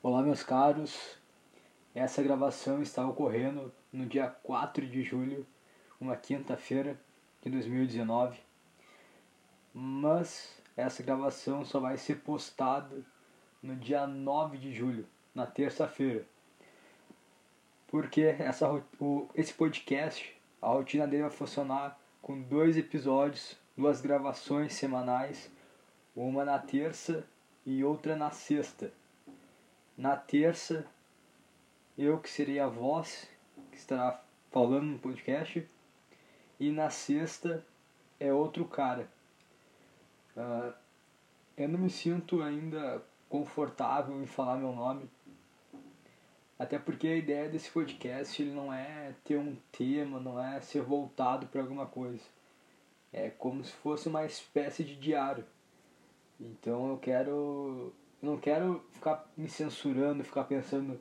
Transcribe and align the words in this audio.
Olá, 0.00 0.22
meus 0.22 0.44
caros. 0.44 1.18
Essa 1.92 2.22
gravação 2.22 2.80
está 2.80 3.04
ocorrendo 3.04 3.74
no 3.92 4.06
dia 4.06 4.28
4 4.28 4.86
de 4.86 5.02
julho, 5.02 5.44
uma 6.00 6.14
quinta-feira 6.14 6.96
de 7.42 7.50
2019. 7.50 8.38
Mas 9.74 10.56
essa 10.76 11.02
gravação 11.02 11.64
só 11.64 11.80
vai 11.80 11.96
ser 11.96 12.20
postada 12.20 13.04
no 13.60 13.74
dia 13.74 14.06
9 14.06 14.56
de 14.56 14.72
julho, 14.72 15.04
na 15.34 15.46
terça-feira. 15.46 16.24
Porque 17.88 18.20
essa, 18.22 18.72
o, 19.00 19.28
esse 19.34 19.52
podcast, 19.52 20.32
a 20.62 20.68
rotina 20.68 21.08
dele 21.08 21.22
vai 21.22 21.32
funcionar 21.32 21.98
com 22.22 22.40
dois 22.40 22.76
episódios, 22.76 23.56
duas 23.76 24.00
gravações 24.00 24.74
semanais, 24.74 25.50
uma 26.14 26.44
na 26.44 26.60
terça 26.60 27.26
e 27.66 27.82
outra 27.82 28.14
na 28.14 28.30
sexta. 28.30 28.92
Na 29.98 30.16
terça, 30.16 30.86
eu 31.98 32.20
que 32.20 32.30
serei 32.30 32.60
a 32.60 32.68
voz 32.68 33.28
que 33.72 33.76
estará 33.76 34.22
falando 34.48 34.84
no 34.84 34.98
podcast. 35.00 35.68
E 36.60 36.70
na 36.70 36.88
sexta 36.88 37.66
é 38.20 38.32
outro 38.32 38.64
cara. 38.64 39.10
Uh, 40.36 40.72
eu 41.56 41.68
não 41.68 41.80
me 41.80 41.90
sinto 41.90 42.42
ainda 42.42 43.02
confortável 43.28 44.22
em 44.22 44.26
falar 44.26 44.58
meu 44.58 44.72
nome. 44.72 45.10
Até 46.56 46.78
porque 46.78 47.08
a 47.08 47.16
ideia 47.16 47.48
desse 47.48 47.68
podcast 47.68 48.40
ele 48.40 48.52
não 48.52 48.72
é 48.72 49.16
ter 49.24 49.36
um 49.36 49.56
tema, 49.72 50.20
não 50.20 50.40
é 50.40 50.60
ser 50.60 50.82
voltado 50.82 51.48
para 51.48 51.60
alguma 51.60 51.86
coisa. 51.86 52.22
É 53.12 53.30
como 53.30 53.64
se 53.64 53.72
fosse 53.72 54.06
uma 54.08 54.24
espécie 54.24 54.84
de 54.84 54.94
diário. 54.94 55.44
Então 56.40 56.88
eu 56.88 56.98
quero 56.98 57.92
não 58.20 58.36
quero 58.36 58.84
ficar 58.92 59.30
me 59.36 59.48
censurando, 59.48 60.24
ficar 60.24 60.44
pensando, 60.44 61.00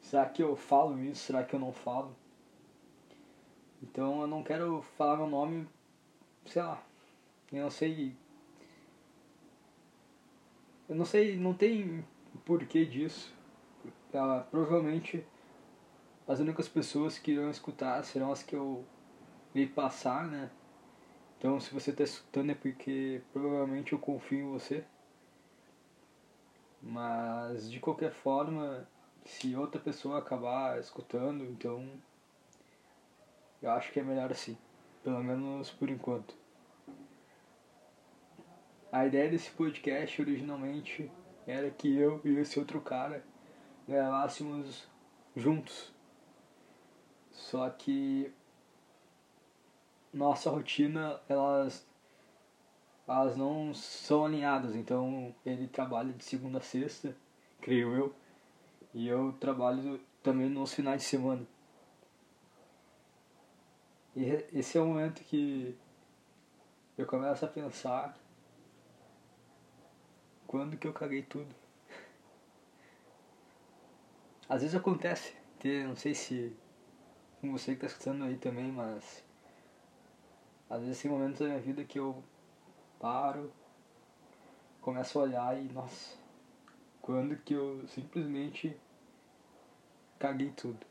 será 0.00 0.26
que 0.26 0.42
eu 0.42 0.56
falo 0.56 0.98
isso, 1.02 1.24
será 1.24 1.44
que 1.44 1.54
eu 1.54 1.60
não 1.60 1.72
falo? 1.72 2.14
Então 3.82 4.22
eu 4.22 4.26
não 4.26 4.42
quero 4.42 4.82
falar 4.96 5.16
meu 5.16 5.26
nome, 5.26 5.68
sei 6.46 6.62
lá, 6.62 6.82
eu 7.52 7.62
não 7.62 7.70
sei. 7.70 8.16
Eu 10.88 10.96
não 10.96 11.04
sei, 11.04 11.36
não 11.36 11.54
tem 11.54 12.04
porquê 12.44 12.84
disso. 12.84 13.32
Ah, 14.12 14.46
provavelmente 14.50 15.26
as 16.26 16.40
únicas 16.40 16.68
pessoas 16.68 17.18
que 17.18 17.32
irão 17.32 17.50
escutar 17.50 18.02
serão 18.04 18.32
as 18.32 18.42
que 18.42 18.54
eu 18.56 18.84
vi 19.52 19.66
passar, 19.66 20.26
né? 20.26 20.50
Então 21.38 21.60
se 21.60 21.72
você 21.74 21.90
está 21.90 22.04
escutando 22.04 22.50
é 22.50 22.54
porque 22.54 23.20
provavelmente 23.32 23.92
eu 23.92 23.98
confio 23.98 24.38
em 24.38 24.50
você. 24.50 24.84
Mas 26.86 27.70
de 27.70 27.80
qualquer 27.80 28.12
forma, 28.12 28.86
se 29.24 29.56
outra 29.56 29.80
pessoa 29.80 30.18
acabar 30.18 30.78
escutando, 30.78 31.42
então 31.44 31.88
eu 33.62 33.70
acho 33.70 33.90
que 33.90 34.00
é 34.00 34.02
melhor 34.02 34.30
assim, 34.30 34.56
pelo 35.02 35.24
menos 35.24 35.70
por 35.70 35.88
enquanto. 35.88 36.36
A 38.92 39.06
ideia 39.06 39.30
desse 39.30 39.50
podcast 39.50 40.20
originalmente 40.20 41.10
era 41.46 41.70
que 41.70 41.96
eu 41.96 42.20
e 42.22 42.36
esse 42.36 42.58
outro 42.58 42.82
cara 42.82 43.24
gravássemos 43.88 44.86
juntos. 45.34 45.90
Só 47.32 47.68
que 47.70 48.30
nossa 50.12 50.50
rotina 50.50 51.18
elas 51.30 51.86
elas 53.06 53.36
não 53.36 53.74
são 53.74 54.24
alinhadas. 54.24 54.74
Então 54.74 55.34
ele 55.44 55.68
trabalha 55.68 56.12
de 56.12 56.24
segunda 56.24 56.58
a 56.58 56.62
sexta, 56.62 57.16
creio 57.60 57.94
eu, 57.94 58.14
e 58.92 59.08
eu 59.08 59.32
trabalho 59.34 60.00
também 60.22 60.48
nos 60.48 60.72
finais 60.72 61.02
de 61.02 61.08
semana. 61.08 61.46
E 64.16 64.24
esse 64.52 64.78
é 64.78 64.80
o 64.80 64.86
momento 64.86 65.22
que 65.24 65.76
eu 66.96 67.04
começo 67.06 67.44
a 67.44 67.48
pensar 67.48 68.16
quando 70.46 70.76
que 70.76 70.86
eu 70.86 70.92
caguei 70.92 71.22
tudo. 71.22 71.52
Às 74.48 74.60
vezes 74.60 74.76
acontece, 74.76 75.34
não 75.86 75.96
sei 75.96 76.14
se 76.14 76.54
com 77.40 77.50
você 77.50 77.74
que 77.74 77.84
está 77.84 77.86
escutando 77.86 78.24
aí 78.24 78.36
também, 78.36 78.70
mas 78.70 79.24
às 80.70 80.80
vezes 80.82 81.02
tem 81.02 81.10
momentos 81.10 81.40
da 81.40 81.46
minha 81.46 81.60
vida 81.60 81.82
que 81.82 81.98
eu 81.98 82.22
paro, 83.04 83.52
começo 84.80 85.18
a 85.18 85.24
olhar 85.24 85.62
e, 85.62 85.70
nossa, 85.74 86.16
quando 87.02 87.36
que 87.36 87.52
eu 87.52 87.86
simplesmente 87.86 88.74
caguei 90.18 90.50
tudo. 90.52 90.86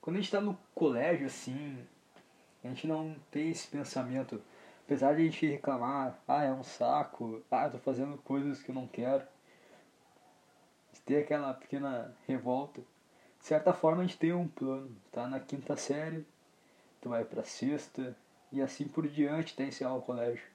Quando 0.00 0.16
a 0.16 0.20
gente 0.20 0.30
tá 0.32 0.40
no 0.40 0.56
colégio, 0.74 1.26
assim, 1.26 1.86
a 2.64 2.68
gente 2.68 2.86
não 2.86 3.14
tem 3.30 3.50
esse 3.50 3.68
pensamento. 3.68 4.42
Apesar 4.86 5.14
de 5.14 5.20
a 5.20 5.24
gente 5.26 5.46
reclamar, 5.46 6.18
ah, 6.26 6.44
é 6.44 6.50
um 6.50 6.62
saco, 6.62 7.42
ah, 7.50 7.66
eu 7.66 7.72
tô 7.72 7.78
fazendo 7.80 8.16
coisas 8.16 8.62
que 8.62 8.70
eu 8.70 8.74
não 8.74 8.88
quero. 8.88 9.22
Ter 11.04 11.24
aquela 11.24 11.52
pequena 11.52 12.16
revolta. 12.26 12.80
De 13.38 13.44
certa 13.44 13.74
forma 13.74 14.00
a 14.02 14.06
gente 14.06 14.18
tem 14.18 14.32
um 14.32 14.48
plano. 14.48 14.96
Tá 15.12 15.28
na 15.28 15.40
quinta 15.40 15.76
série, 15.76 16.26
tu 17.02 17.10
vai 17.10 17.22
pra 17.22 17.44
sexta, 17.44 18.16
e 18.50 18.62
assim 18.62 18.88
por 18.88 19.06
diante 19.06 19.52
até 19.52 19.64
encerrar 19.64 19.94
o 19.94 20.00
colégio. 20.00 20.49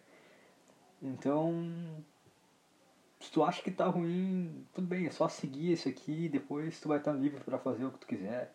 Então, 1.01 1.53
se 3.19 3.31
tu 3.31 3.43
acha 3.43 3.61
que 3.61 3.71
tá 3.71 3.85
ruim, 3.85 4.65
tudo 4.73 4.87
bem, 4.87 5.07
é 5.07 5.11
só 5.11 5.27
seguir 5.27 5.73
isso 5.73 5.89
aqui 5.89 6.25
e 6.25 6.29
depois 6.29 6.79
tu 6.79 6.87
vai 6.87 6.97
estar 6.97 7.11
livre 7.13 7.43
para 7.43 7.57
fazer 7.57 7.85
o 7.85 7.91
que 7.91 7.99
tu 7.99 8.07
quiser. 8.07 8.53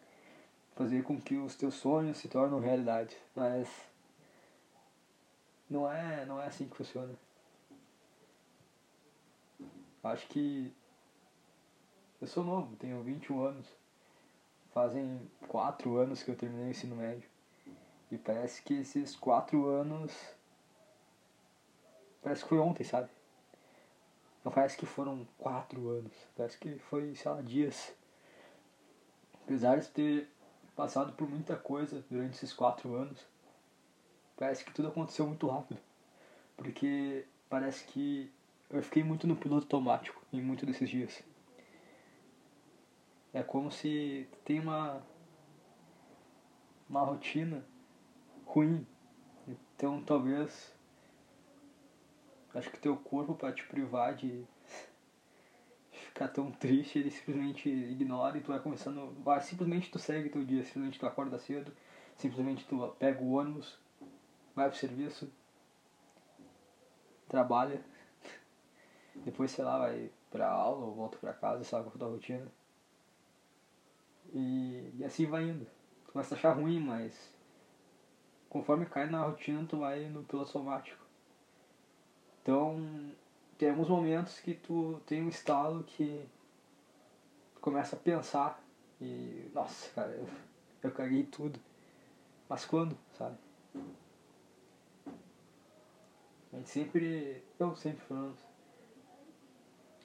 Fazer 0.77 1.03
com 1.03 1.21
que 1.21 1.37
os 1.37 1.57
teus 1.57 1.75
sonhos 1.75 2.19
se 2.19 2.29
tornem 2.29 2.61
realidade. 2.61 3.17
Mas 3.35 3.69
não 5.69 5.91
é, 5.91 6.25
não 6.25 6.41
é 6.41 6.47
assim 6.47 6.69
que 6.69 6.77
funciona. 6.77 7.15
Acho 10.03 10.27
que 10.29 10.73
eu 12.21 12.27
sou 12.27 12.45
novo, 12.45 12.77
tenho 12.77 13.03
21 13.03 13.43
anos. 13.43 13.67
Fazem 14.73 15.21
4 15.49 15.97
anos 15.97 16.23
que 16.23 16.31
eu 16.31 16.37
terminei 16.37 16.69
o 16.69 16.71
ensino 16.71 16.97
médio. 16.97 17.29
E 18.11 18.17
parece 18.17 18.63
que 18.63 18.75
esses 18.75 19.17
4 19.17 19.67
anos 19.67 20.13
Parece 22.23 22.43
que 22.43 22.49
foi 22.49 22.59
ontem, 22.59 22.85
sabe? 22.85 23.09
Não 24.45 24.53
parece 24.53 24.77
que 24.77 24.87
foram 24.87 25.27
quatro 25.39 25.89
anos. 25.89 26.13
Parece 26.37 26.59
que 26.59 26.79
foi, 26.79 27.15
sei 27.15 27.31
lá, 27.31 27.41
dias. 27.43 27.95
Apesar 29.43 29.79
de 29.79 29.89
ter 29.89 30.29
passado 30.75 31.13
por 31.13 31.29
muita 31.29 31.57
coisa 31.57 32.05
durante 32.11 32.35
esses 32.35 32.53
quatro 32.53 32.95
anos, 32.95 33.27
parece 34.37 34.65
que 34.65 34.73
tudo 34.73 34.89
aconteceu 34.89 35.27
muito 35.27 35.47
rápido. 35.49 35.81
Porque 36.57 37.27
parece 37.49 37.85
que 37.85 38.33
eu 38.71 38.83
fiquei 38.83 39.03
muito 39.03 39.27
no 39.27 39.37
piloto 39.37 39.65
automático 39.65 40.23
em 40.33 40.41
muitos 40.41 40.67
desses 40.67 40.89
dias. 40.89 41.23
É 43.33 43.43
como 43.43 43.71
se 43.71 44.29
tem 44.45 44.61
uma 44.61 45.03
uma 46.89 47.03
rotina 47.03 47.65
ruim. 48.47 48.87
Então 49.47 50.03
talvez 50.03 50.75
Acho 52.55 52.71
que 52.71 52.79
teu 52.79 52.97
corpo 52.97 53.35
para 53.35 53.53
te 53.53 53.65
privar 53.65 54.15
de 54.15 54.45
ficar 55.91 56.29
tão 56.29 56.51
triste, 56.51 56.99
ele 56.99 57.11
simplesmente 57.11 57.69
ignora 57.69 58.37
e 58.37 58.41
tu 58.41 58.49
vai 58.49 58.61
começando. 58.61 59.15
Vai, 59.23 59.41
simplesmente 59.41 59.91
tu 59.91 59.99
segue 59.99 60.29
teu 60.29 60.45
dia, 60.45 60.65
simplesmente 60.65 60.99
tu 60.99 61.07
acorda 61.07 61.39
cedo, 61.39 61.73
simplesmente 62.17 62.67
tu 62.67 62.95
pega 62.99 63.23
o 63.23 63.33
ônibus, 63.33 63.79
vai 64.55 64.69
pro 64.69 64.79
serviço, 64.79 65.33
trabalha, 67.29 67.85
depois 69.25 69.53
sei 69.53 69.65
lá, 69.65 69.79
vai 69.79 70.11
pra 70.31 70.49
aula 70.51 70.87
ou 70.87 70.95
volta 70.95 71.19
pra 71.19 71.33
casa, 71.33 71.77
lá 71.77 71.83
qual 71.85 71.93
é 71.93 71.97
a 71.97 71.99
tua 71.99 72.09
rotina. 72.09 72.53
E, 74.33 74.93
e 74.97 75.05
assim 75.05 75.27
vai 75.27 75.45
indo. 75.45 75.67
Tu 76.07 76.13
vai 76.13 76.25
se 76.25 76.35
achar 76.35 76.53
ruim, 76.53 76.81
mas 76.81 77.33
conforme 78.49 78.87
cai 78.87 79.09
na 79.09 79.23
rotina 79.23 79.65
tu 79.67 79.79
vai 79.79 80.09
no 80.09 80.25
piloto 80.25 80.59
automático. 80.59 81.00
Então, 82.51 82.85
tem 83.57 83.71
alguns 83.71 83.89
momentos 83.89 84.41
que 84.41 84.55
tu 84.55 85.01
tem 85.07 85.23
um 85.23 85.29
estalo 85.29 85.85
que 85.85 86.27
tu 87.55 87.61
começa 87.61 87.95
a 87.95 87.99
pensar 87.99 88.61
e, 89.01 89.49
nossa, 89.55 89.89
cara, 89.91 90.11
eu, 90.11 90.29
eu 90.83 90.91
caguei 90.91 91.23
tudo. 91.23 91.61
Mas 92.49 92.65
quando, 92.65 92.99
sabe? 93.17 93.37
A 96.53 96.57
gente 96.57 96.69
sempre, 96.69 97.41
eu 97.57 97.77
sempre 97.77 98.05
falando, 98.05 98.37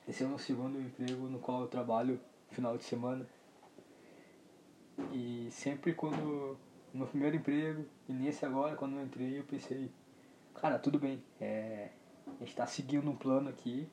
esse 0.07 0.21
é 0.21 0.27
o 0.27 0.29
meu 0.29 0.37
segundo 0.37 0.79
emprego 0.79 1.27
no 1.27 1.39
qual 1.39 1.61
eu 1.61 1.67
trabalho 1.67 2.21
final 2.51 2.77
de 2.77 2.83
semana. 2.83 3.27
E 5.11 5.49
sempre 5.49 5.95
quando, 5.95 6.59
no 6.93 6.99
meu 6.99 7.07
primeiro 7.07 7.37
emprego, 7.37 7.83
e 8.07 8.13
nesse 8.13 8.45
agora, 8.45 8.75
quando 8.75 8.97
eu 8.97 9.03
entrei, 9.03 9.39
eu 9.39 9.43
pensei, 9.45 9.91
cara, 10.53 10.77
tudo 10.77 10.99
bem, 10.99 11.23
é, 11.41 11.89
a 12.27 12.31
gente 12.39 12.49
está 12.49 12.65
seguindo 12.65 13.09
um 13.09 13.15
plano 13.15 13.49
aqui. 13.49 13.89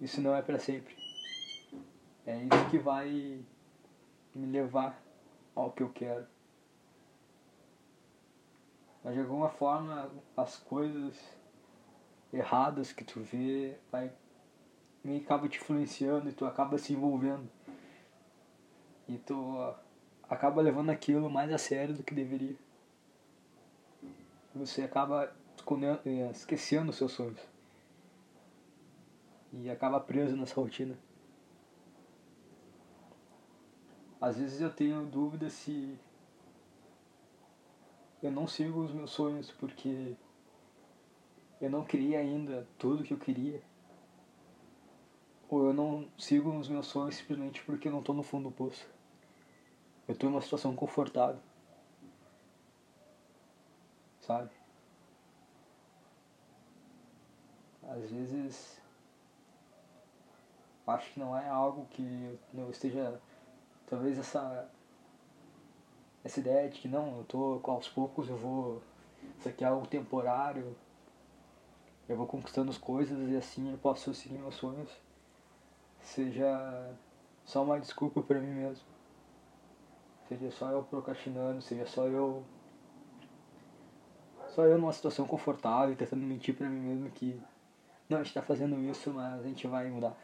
isso 0.00 0.20
não 0.20 0.34
é 0.34 0.42
para 0.42 0.58
sempre. 0.58 0.94
É 2.26 2.36
isso 2.36 2.70
que 2.70 2.78
vai 2.78 3.44
me 4.34 4.46
levar 4.46 5.00
ao 5.54 5.72
que 5.72 5.82
eu 5.82 5.90
quero. 5.90 6.26
Mas 9.02 9.14
de 9.14 9.20
alguma 9.20 9.48
forma 9.48 10.10
as 10.36 10.58
coisas 10.58 11.16
erradas 12.32 12.92
que 12.92 13.04
tu 13.04 13.20
vê 13.20 13.78
vai 13.90 14.12
meio 15.02 15.22
acaba 15.22 15.48
te 15.48 15.58
influenciando 15.58 16.28
e 16.28 16.32
tu 16.32 16.44
acaba 16.44 16.76
se 16.78 16.92
envolvendo. 16.92 17.48
E 19.08 19.18
tu 19.18 19.74
acaba 20.28 20.60
levando 20.60 20.90
aquilo 20.90 21.30
mais 21.30 21.52
a 21.52 21.58
sério 21.58 21.94
do 21.94 22.02
que 22.02 22.12
deveria. 22.14 22.56
Você 24.54 24.82
acaba 24.82 25.32
esquecendo 26.30 26.90
os 26.90 26.96
seus 26.96 27.12
sonhos. 27.12 27.40
E 29.52 29.70
acaba 29.70 30.00
preso 30.00 30.36
nessa 30.38 30.54
rotina. 30.54 30.98
Às 34.20 34.38
vezes 34.38 34.60
eu 34.60 34.72
tenho 34.72 35.04
dúvida 35.06 35.50
se 35.50 35.98
eu 38.22 38.30
não 38.30 38.46
sigo 38.46 38.82
os 38.82 38.92
meus 38.92 39.10
sonhos 39.10 39.50
porque 39.52 40.16
eu 41.60 41.70
não 41.70 41.84
queria 41.84 42.18
ainda 42.18 42.66
tudo 42.78 43.04
que 43.04 43.12
eu 43.12 43.18
queria. 43.18 43.62
Ou 45.48 45.66
eu 45.66 45.72
não 45.72 46.08
sigo 46.18 46.50
os 46.56 46.68
meus 46.68 46.86
sonhos 46.86 47.16
simplesmente 47.16 47.62
porque 47.62 47.88
eu 47.88 47.92
não 47.92 48.00
estou 48.00 48.14
no 48.14 48.22
fundo 48.22 48.48
do 48.48 48.54
poço. 48.54 48.88
Eu 50.08 50.14
estou 50.14 50.28
em 50.28 50.32
uma 50.32 50.40
situação 50.40 50.74
confortável. 50.74 51.40
Sabe? 54.20 54.50
Às 57.88 58.10
vezes 58.10 58.80
acho 60.86 61.12
que 61.12 61.20
não 61.20 61.36
é 61.36 61.48
algo 61.48 61.86
que 61.90 62.38
eu 62.54 62.70
esteja 62.70 63.20
talvez 63.86 64.18
essa 64.18 64.68
essa 66.24 66.40
ideia 66.40 66.68
de 66.68 66.80
que 66.80 66.88
não, 66.88 67.18
eu 67.18 67.24
tô 67.24 67.60
aos 67.64 67.88
poucos 67.88 68.28
eu 68.28 68.36
vou 68.36 68.82
isso 69.38 69.48
aqui 69.48 69.64
é 69.64 69.66
algo 69.66 69.86
temporário 69.86 70.76
eu 72.08 72.16
vou 72.16 72.26
conquistando 72.26 72.70
as 72.70 72.78
coisas 72.78 73.30
e 73.30 73.36
assim 73.36 73.70
eu 73.70 73.78
posso 73.78 74.14
seguir 74.14 74.38
meus 74.38 74.54
sonhos 74.54 74.90
seja 76.00 76.94
só 77.44 77.62
uma 77.62 77.78
desculpa 77.78 78.20
para 78.22 78.40
mim 78.40 78.54
mesmo. 78.54 78.84
Seja 80.28 80.50
só 80.50 80.70
eu 80.70 80.82
procrastinando 80.82 81.60
seja 81.62 81.86
só 81.86 82.06
eu 82.06 82.44
só 84.48 84.64
eu 84.64 84.78
numa 84.78 84.92
situação 84.92 85.26
confortável 85.26 85.94
tentando 85.96 86.22
mentir 86.22 86.56
para 86.56 86.68
mim 86.68 86.80
mesmo 86.80 87.10
que 87.10 87.40
não, 88.08 88.18
a 88.18 88.22
gente 88.22 88.34
tá 88.34 88.42
fazendo 88.42 88.78
isso, 88.78 89.12
mas 89.12 89.40
a 89.40 89.42
gente 89.42 89.66
vai 89.66 89.90
mudar. 89.90 90.16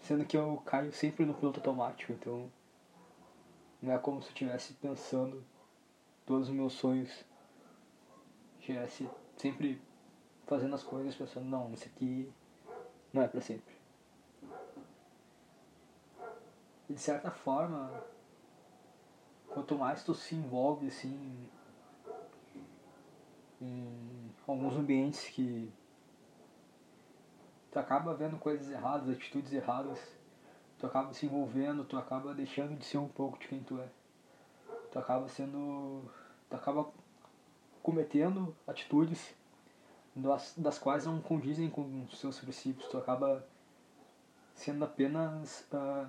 Sendo 0.00 0.24
que 0.24 0.36
eu 0.36 0.62
caio 0.64 0.92
sempre 0.92 1.24
no 1.24 1.34
piloto 1.34 1.60
automático, 1.60 2.12
então 2.12 2.50
não 3.80 3.92
é 3.92 3.98
como 3.98 4.20
se 4.20 4.28
eu 4.28 4.32
estivesse 4.32 4.74
pensando 4.74 5.42
todos 6.26 6.48
os 6.48 6.54
meus 6.54 6.74
sonhos. 6.74 7.24
Estivesse 8.60 9.08
sempre 9.36 9.80
fazendo 10.46 10.74
as 10.74 10.82
coisas 10.82 11.14
pensando, 11.14 11.46
não, 11.46 11.72
isso 11.72 11.86
aqui 11.86 12.30
não 13.12 13.22
é 13.22 13.28
para 13.28 13.40
sempre. 13.40 13.74
E 16.88 16.94
de 16.94 17.00
certa 17.00 17.30
forma, 17.30 18.02
quanto 19.48 19.76
mais 19.76 20.02
tu 20.04 20.14
se 20.14 20.34
envolve 20.34 20.86
assim 20.86 21.48
em 23.60 24.30
alguns 24.46 24.74
ambientes 24.74 25.28
que 25.28 25.70
tu 27.70 27.78
acaba 27.78 28.14
vendo 28.14 28.38
coisas 28.38 28.70
erradas, 28.70 29.08
atitudes 29.10 29.52
erradas, 29.52 30.00
tu 30.78 30.86
acaba 30.86 31.12
se 31.12 31.26
envolvendo, 31.26 31.84
tu 31.84 31.96
acaba 31.96 32.34
deixando 32.34 32.76
de 32.76 32.84
ser 32.84 32.98
um 32.98 33.08
pouco 33.08 33.38
de 33.38 33.48
quem 33.48 33.60
tu 33.62 33.78
é. 33.80 33.88
Tu 34.90 34.98
acaba 34.98 35.28
sendo. 35.28 36.02
Tu 36.48 36.56
acaba 36.56 36.88
cometendo 37.82 38.56
atitudes 38.66 39.34
das, 40.14 40.54
das 40.56 40.78
quais 40.78 41.06
não 41.06 41.20
condizem 41.20 41.68
com 41.68 42.04
os 42.04 42.18
seus 42.18 42.38
princípios, 42.38 42.88
tu 42.88 42.98
acaba 42.98 43.46
sendo 44.54 44.84
apenas. 44.84 45.66
Uh, 45.72 46.08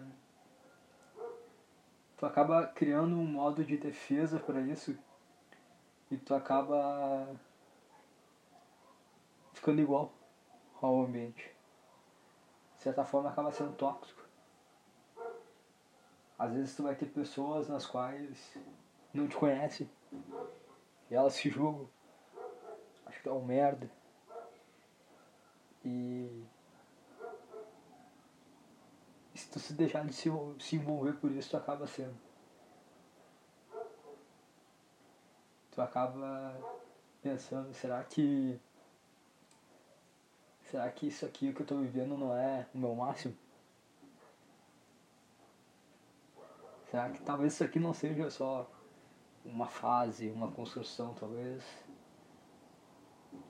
tu 2.17 2.25
acaba 2.25 2.67
criando 2.67 3.15
um 3.15 3.25
modo 3.25 3.63
de 3.63 3.77
defesa 3.77 4.39
para 4.39 4.61
isso 4.61 4.97
e 6.11 6.17
tu 6.17 6.33
acaba 6.33 7.27
ficando 9.53 9.81
igual 9.81 10.11
ao 10.81 11.01
ambiente. 11.01 11.55
De 12.75 12.83
certa 12.83 13.03
forma 13.03 13.29
acaba 13.29 13.51
sendo 13.51 13.73
tóxico. 13.75 14.23
Às 16.37 16.53
vezes 16.53 16.75
tu 16.75 16.83
vai 16.83 16.95
ter 16.95 17.07
pessoas 17.07 17.67
nas 17.67 17.85
quais 17.85 18.57
não 19.13 19.27
te 19.27 19.35
conhecem 19.35 19.89
e 21.09 21.15
elas 21.15 21.33
se 21.33 21.49
julgam. 21.49 21.89
Acho 23.05 23.21
que 23.21 23.27
é 23.27 23.31
um 23.31 23.43
merda. 23.43 23.91
E 25.83 26.45
se 29.35 29.49
tu 29.49 29.59
se 29.59 29.73
deixar 29.73 30.05
de 30.05 30.13
se, 30.13 30.29
se 30.59 30.75
envolver 30.75 31.13
por 31.13 31.31
isso, 31.31 31.49
tu 31.49 31.57
acaba 31.57 31.87
sendo. 31.87 32.28
Tu 35.79 35.83
acaba 35.83 36.53
pensando, 37.21 37.73
será 37.73 38.03
que 38.03 38.59
Será 40.63 40.91
que 40.91 41.07
isso 41.07 41.25
aqui 41.25 41.53
que 41.53 41.61
eu 41.61 41.63
estou 41.63 41.79
vivendo 41.79 42.17
não 42.17 42.35
é 42.35 42.67
o 42.75 42.77
meu 42.77 42.93
máximo? 42.93 43.33
Será 46.91 47.09
que 47.09 47.21
talvez 47.21 47.53
isso 47.53 47.63
aqui 47.63 47.79
não 47.79 47.93
seja 47.93 48.29
só 48.29 48.69
uma 49.45 49.67
fase, 49.67 50.29
uma 50.29 50.51
construção, 50.51 51.13
talvez 51.13 51.63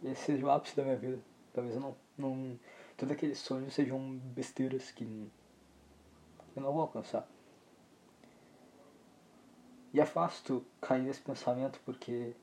esse 0.03 0.25
seja 0.25 0.45
o 0.45 0.51
ápice 0.51 0.75
da 0.75 0.83
minha 0.83 0.97
vida. 0.97 1.19
Talvez 1.51 1.73
eu 1.73 1.81
não, 1.81 1.95
não 2.15 2.59
todos 2.95 3.11
aqueles 3.11 3.39
sonhos 3.39 3.73
sejam 3.73 4.19
besteiras 4.35 4.91
que 4.91 5.03
eu 6.55 6.61
não 6.61 6.71
vou 6.71 6.83
alcançar. 6.83 7.27
E 9.93 9.99
é 9.99 10.05
fácil 10.05 10.43
tu 10.45 10.65
cair 10.81 11.03
nesse 11.03 11.21
pensamento 11.21 11.79
porque 11.85 12.35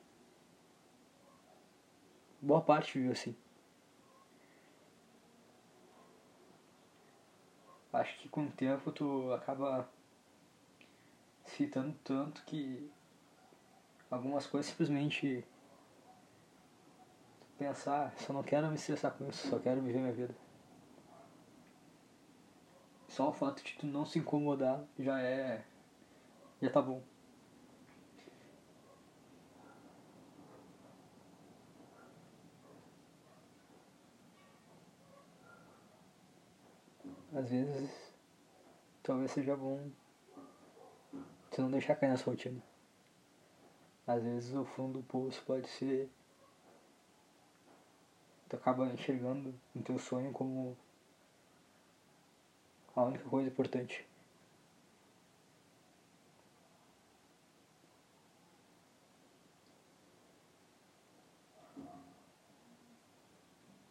boa 2.41 2.61
parte 2.61 2.99
vive 2.99 3.11
assim. 3.11 3.35
acho 7.97 8.17
que 8.19 8.29
com 8.29 8.45
o 8.45 8.51
tempo 8.51 8.91
tu 8.91 9.31
acaba 9.33 9.89
citando 11.45 11.95
tanto 12.03 12.43
que 12.45 12.89
algumas 14.09 14.45
coisas 14.45 14.69
simplesmente 14.69 15.45
pensar, 17.57 18.13
só 18.17 18.33
não 18.33 18.43
quero 18.43 18.67
me 18.67 18.75
estressar 18.75 19.11
com 19.13 19.27
isso, 19.27 19.47
só 19.47 19.57
quero 19.59 19.81
viver 19.81 19.99
minha 19.99 20.13
vida. 20.13 20.35
Só 23.07 23.29
o 23.29 23.33
fato 23.33 23.63
de 23.63 23.73
tu 23.73 23.87
não 23.87 24.05
se 24.05 24.19
incomodar 24.19 24.83
já 24.99 25.19
é. 25.19 25.65
já 26.61 26.69
tá 26.69 26.81
bom. 26.81 27.01
Às 37.33 37.49
vezes 37.49 37.91
talvez 39.03 39.31
seja 39.31 39.55
bom 39.55 39.89
você 41.49 41.61
não 41.61 41.71
deixar 41.71 41.95
cair 41.95 42.09
nessa 42.09 42.29
rotina. 42.29 42.61
Às 44.05 44.23
vezes 44.23 44.53
o 44.53 44.63
fundo 44.63 44.99
do 44.99 45.03
poço 45.03 45.43
pode 45.45 45.67
ser. 45.67 46.09
Tu 48.49 48.55
acaba 48.55 48.87
enxergando 48.87 49.53
o 49.75 49.81
teu 49.81 49.99
sonho 49.99 50.31
como 50.31 50.77
a 52.95 53.03
única 53.03 53.27
coisa 53.29 53.49
importante. 53.49 54.07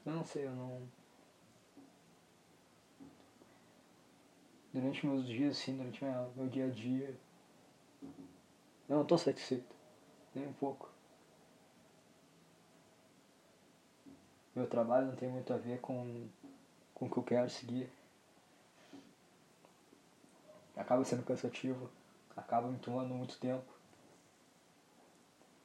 Eu 0.04 0.12
não 0.12 0.24
sei, 0.24 0.46
eu 0.46 0.54
não. 0.54 0.88
Durante 4.76 5.06
meus 5.06 5.26
dias, 5.26 5.56
assim, 5.56 5.74
durante 5.74 6.04
meu, 6.04 6.32
meu 6.36 6.48
dia 6.48 6.66
a 6.66 6.70
dia, 6.70 7.18
não 8.86 9.00
estou 9.00 9.16
satisfeito, 9.16 9.74
nem 10.34 10.46
um 10.46 10.52
pouco. 10.52 10.90
Meu 14.54 14.66
trabalho 14.66 15.06
não 15.06 15.16
tem 15.16 15.30
muito 15.30 15.50
a 15.50 15.56
ver 15.56 15.80
com, 15.80 16.28
com 16.94 17.06
o 17.06 17.10
que 17.10 17.16
eu 17.16 17.22
quero 17.22 17.48
seguir. 17.48 17.90
Acaba 20.76 21.02
sendo 21.04 21.24
cansativo, 21.24 21.90
acaba 22.36 22.68
me 22.68 22.78
tomando 22.78 23.14
muito 23.14 23.38
tempo. 23.38 23.72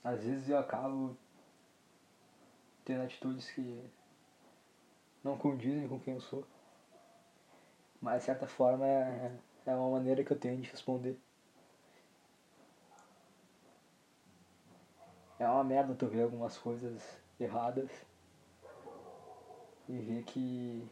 Às 0.06 0.24
vezes 0.24 0.48
eu 0.48 0.58
acabo 0.58 1.18
tendo 2.86 3.04
atitudes 3.04 3.52
que 3.52 3.84
não 5.22 5.38
condizem 5.38 5.90
com 5.90 6.00
quem 6.00 6.14
eu 6.14 6.22
sou. 6.22 6.48
Mas 8.02 8.22
de 8.22 8.26
certa 8.26 8.48
forma 8.48 8.86
é, 8.88 9.32
é 9.66 9.76
uma 9.76 9.92
maneira 9.92 10.24
que 10.24 10.32
eu 10.32 10.40
tenho 10.40 10.60
de 10.60 10.70
responder. 10.70 11.18
É 15.38 15.48
uma 15.48 15.64
merda 15.64 15.96
tu 15.96 16.08
ver 16.08 16.24
algumas 16.24 16.58
coisas 16.58 17.02
erradas 17.40 17.90
e 19.88 19.98
ver 19.98 20.24
que 20.24 20.88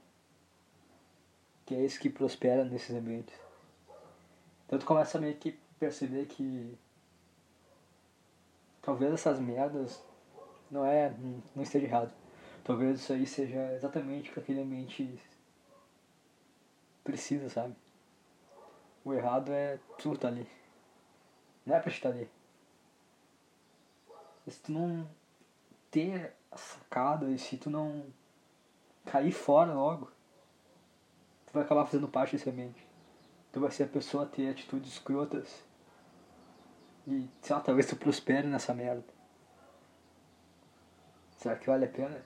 que 1.66 1.76
é 1.76 1.86
isso 1.86 2.00
que 2.00 2.10
prospera 2.10 2.66
nesses 2.66 2.96
ambientes. 2.96 3.40
Então 4.66 4.80
tu 4.80 4.86
começa 4.86 5.18
a 5.18 5.22
meio 5.22 5.36
que 5.38 5.52
perceber 5.80 6.26
que 6.26 6.76
talvez 8.82 9.14
essas 9.14 9.40
merdas 9.40 10.04
não 10.70 10.84
é 10.86 11.14
não 11.56 11.64
esteja 11.64 11.86
errado. 11.86 12.12
Talvez 12.64 13.00
isso 13.00 13.14
aí 13.14 13.26
seja 13.26 13.74
exatamente 13.74 14.30
o 14.30 14.34
que 14.34 14.40
aquele 14.40 14.62
ambiente 14.62 15.20
precisa, 17.10 17.50
sabe? 17.50 17.76
O 19.04 19.14
errado 19.14 19.52
é 19.52 19.80
tu 19.98 20.14
estar 20.14 20.28
ali. 20.28 20.48
Não 21.66 21.76
é 21.76 21.80
pra 21.80 21.92
estar 21.92 22.10
ali. 22.10 22.30
E 24.46 24.52
se 24.52 24.62
tu 24.62 24.72
não 24.72 25.10
ter 25.90 26.36
a 26.52 26.58
sacada 26.58 27.30
e 27.30 27.40
se 27.40 27.58
tu 27.58 27.70
não 27.70 28.06
cair 29.06 29.32
fora 29.32 29.74
logo, 29.74 30.12
tu 31.48 31.54
vai 31.54 31.64
acabar 31.64 31.86
fazendo 31.86 32.08
parte 32.08 32.36
desse 32.36 32.50
ambiente. 32.50 32.88
Tu 33.52 33.60
vai 33.60 33.72
ser 33.72 33.84
a 33.84 33.88
pessoa 33.88 34.24
a 34.24 34.28
ter 34.28 34.50
atitudes 34.50 34.94
escrotas. 34.94 35.64
E, 37.08 37.28
sei 37.42 37.56
lá, 37.56 37.62
talvez 37.62 37.88
tu 37.88 37.96
prospere 37.96 38.48
nessa 38.48 38.74
merda. 38.74 39.04
Será 41.38 41.56
que 41.56 41.66
vale 41.66 41.86
a 41.86 41.90
pena? 41.90 42.24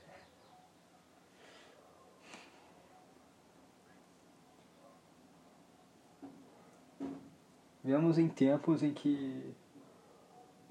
Vivemos 7.84 8.18
em 8.18 8.30
tempos 8.30 8.82
em 8.82 8.94
que 8.94 9.54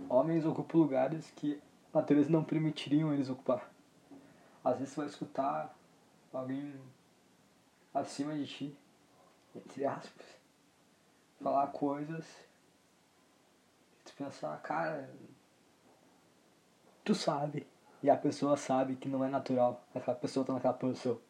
homens 0.08 0.46
ocupam 0.46 0.78
lugares 0.78 1.30
que 1.32 1.60
a 1.92 1.98
natureza 1.98 2.30
não 2.30 2.42
permitiriam 2.42 3.12
eles 3.12 3.28
ocupar. 3.28 3.70
Às 4.64 4.78
vezes 4.78 4.94
você 4.94 5.00
vai 5.00 5.10
escutar 5.10 5.76
alguém 6.32 6.74
acima 7.92 8.34
de 8.34 8.46
ti, 8.46 8.76
entre 9.54 9.84
aspas, 9.84 10.26
falar 11.42 11.66
coisas 11.68 12.24
e 14.00 14.04
tu 14.04 14.14
pensar, 14.14 14.56
cara, 14.62 15.10
tu 17.04 17.14
sabe. 17.14 17.66
E 18.02 18.10
a 18.10 18.16
pessoa 18.16 18.56
sabe 18.56 18.96
que 18.96 19.08
não 19.08 19.24
é 19.24 19.28
natural 19.28 19.84
aquela 19.94 20.16
pessoa 20.16 20.44
tá 20.44 20.52
naquela 20.52 20.74
posição. 20.74 21.20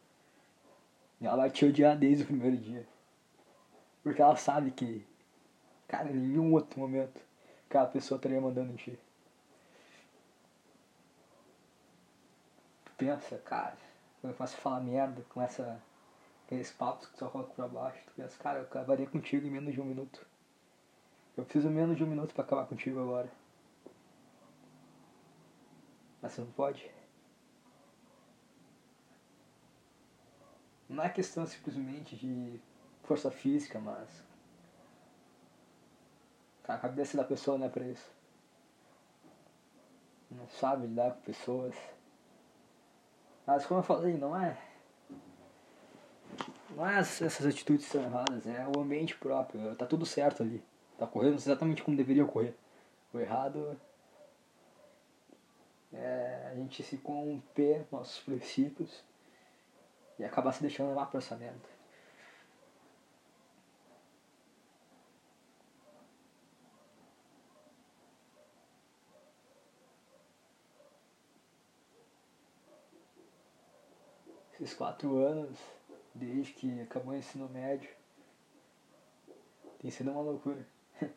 E 1.21 1.25
ela 1.27 1.37
vai 1.37 1.51
te 1.51 1.65
odiar 1.65 1.97
desde 1.97 2.23
o 2.23 2.27
primeiro 2.27 2.57
dia. 2.57 2.87
Porque 4.01 4.21
ela 4.21 4.35
sabe 4.35 4.71
que, 4.71 5.05
cara, 5.93 6.09
em 6.09 6.15
nenhum 6.15 6.53
outro 6.53 6.79
momento 6.79 7.21
aquela 7.67 7.85
pessoa 7.85 8.17
estaria 8.17 8.41
mandando 8.41 8.71
em 8.71 8.75
ti. 8.75 8.99
pensa, 12.97 13.37
cara, 13.39 13.77
quando 14.21 14.31
eu 14.31 14.37
começo 14.37 14.55
a 14.55 14.59
falar 14.59 14.79
merda, 14.79 15.21
começa 15.29 15.81
aqueles 16.45 16.71
papos 16.71 17.07
que 17.07 17.17
só 17.17 17.27
coloca 17.27 17.53
pra 17.53 17.67
baixo, 17.67 18.01
tu 18.05 18.13
pensa, 18.15 18.37
cara, 18.41 18.59
eu 18.59 18.63
acabaria 18.63 19.05
contigo 19.05 19.45
em 19.45 19.51
menos 19.51 19.73
de 19.73 19.81
um 19.81 19.85
minuto. 19.85 20.25
Eu 21.35 21.43
preciso 21.43 21.69
menos 21.69 21.97
de 21.97 22.03
um 22.03 22.07
minuto 22.07 22.33
para 22.33 22.45
acabar 22.45 22.65
contigo 22.65 23.01
agora. 23.01 23.29
Mas 26.21 26.31
você 26.31 26.41
não 26.41 26.51
pode. 26.51 26.89
Não 30.87 31.03
é 31.03 31.09
questão 31.09 31.45
simplesmente 31.45 32.15
de 32.15 32.61
força 33.03 33.29
física, 33.29 33.79
mas. 33.79 34.32
A 36.67 36.77
cabeça 36.77 37.17
da 37.17 37.23
pessoa 37.23 37.57
não 37.57 37.65
é 37.67 37.69
pra 37.69 37.85
isso. 37.85 38.09
Não 40.31 40.47
sabe 40.47 40.87
lidar 40.87 41.11
com 41.13 41.21
pessoas. 41.21 41.75
Mas 43.45 43.65
como 43.65 43.79
eu 43.79 43.83
falei, 43.83 44.17
não 44.17 44.35
é. 44.35 44.57
Não 46.75 46.87
é 46.87 46.99
essas 46.99 47.45
atitudes 47.45 47.85
são 47.85 48.01
erradas, 48.01 48.47
é 48.47 48.65
o 48.75 48.79
ambiente 48.79 49.15
próprio. 49.15 49.75
Tá 49.75 49.85
tudo 49.85 50.05
certo 50.05 50.41
ali. 50.41 50.63
Tá 50.97 51.05
correndo 51.05 51.35
exatamente 51.35 51.83
como 51.83 51.97
deveria 51.97 52.23
ocorrer. 52.23 52.55
O 53.13 53.19
errado 53.19 53.79
é 55.91 56.49
a 56.51 56.55
gente 56.55 56.81
se 56.81 56.97
corromper 56.97 57.85
nossos 57.91 58.19
princípios 58.19 59.03
e 60.17 60.23
acabar 60.23 60.51
se 60.51 60.61
deixando 60.61 60.89
levar 60.89 61.07
pra 61.07 61.19
essa. 61.19 61.37
Esses 74.63 74.77
quatro 74.77 75.17
anos, 75.17 75.59
desde 76.15 76.53
que 76.53 76.81
acabou 76.83 77.13
o 77.13 77.17
ensino 77.17 77.49
médio, 77.49 77.89
tem 79.81 79.91
sido 79.91 80.09
uma 80.11 80.21
loucura. 80.21 80.65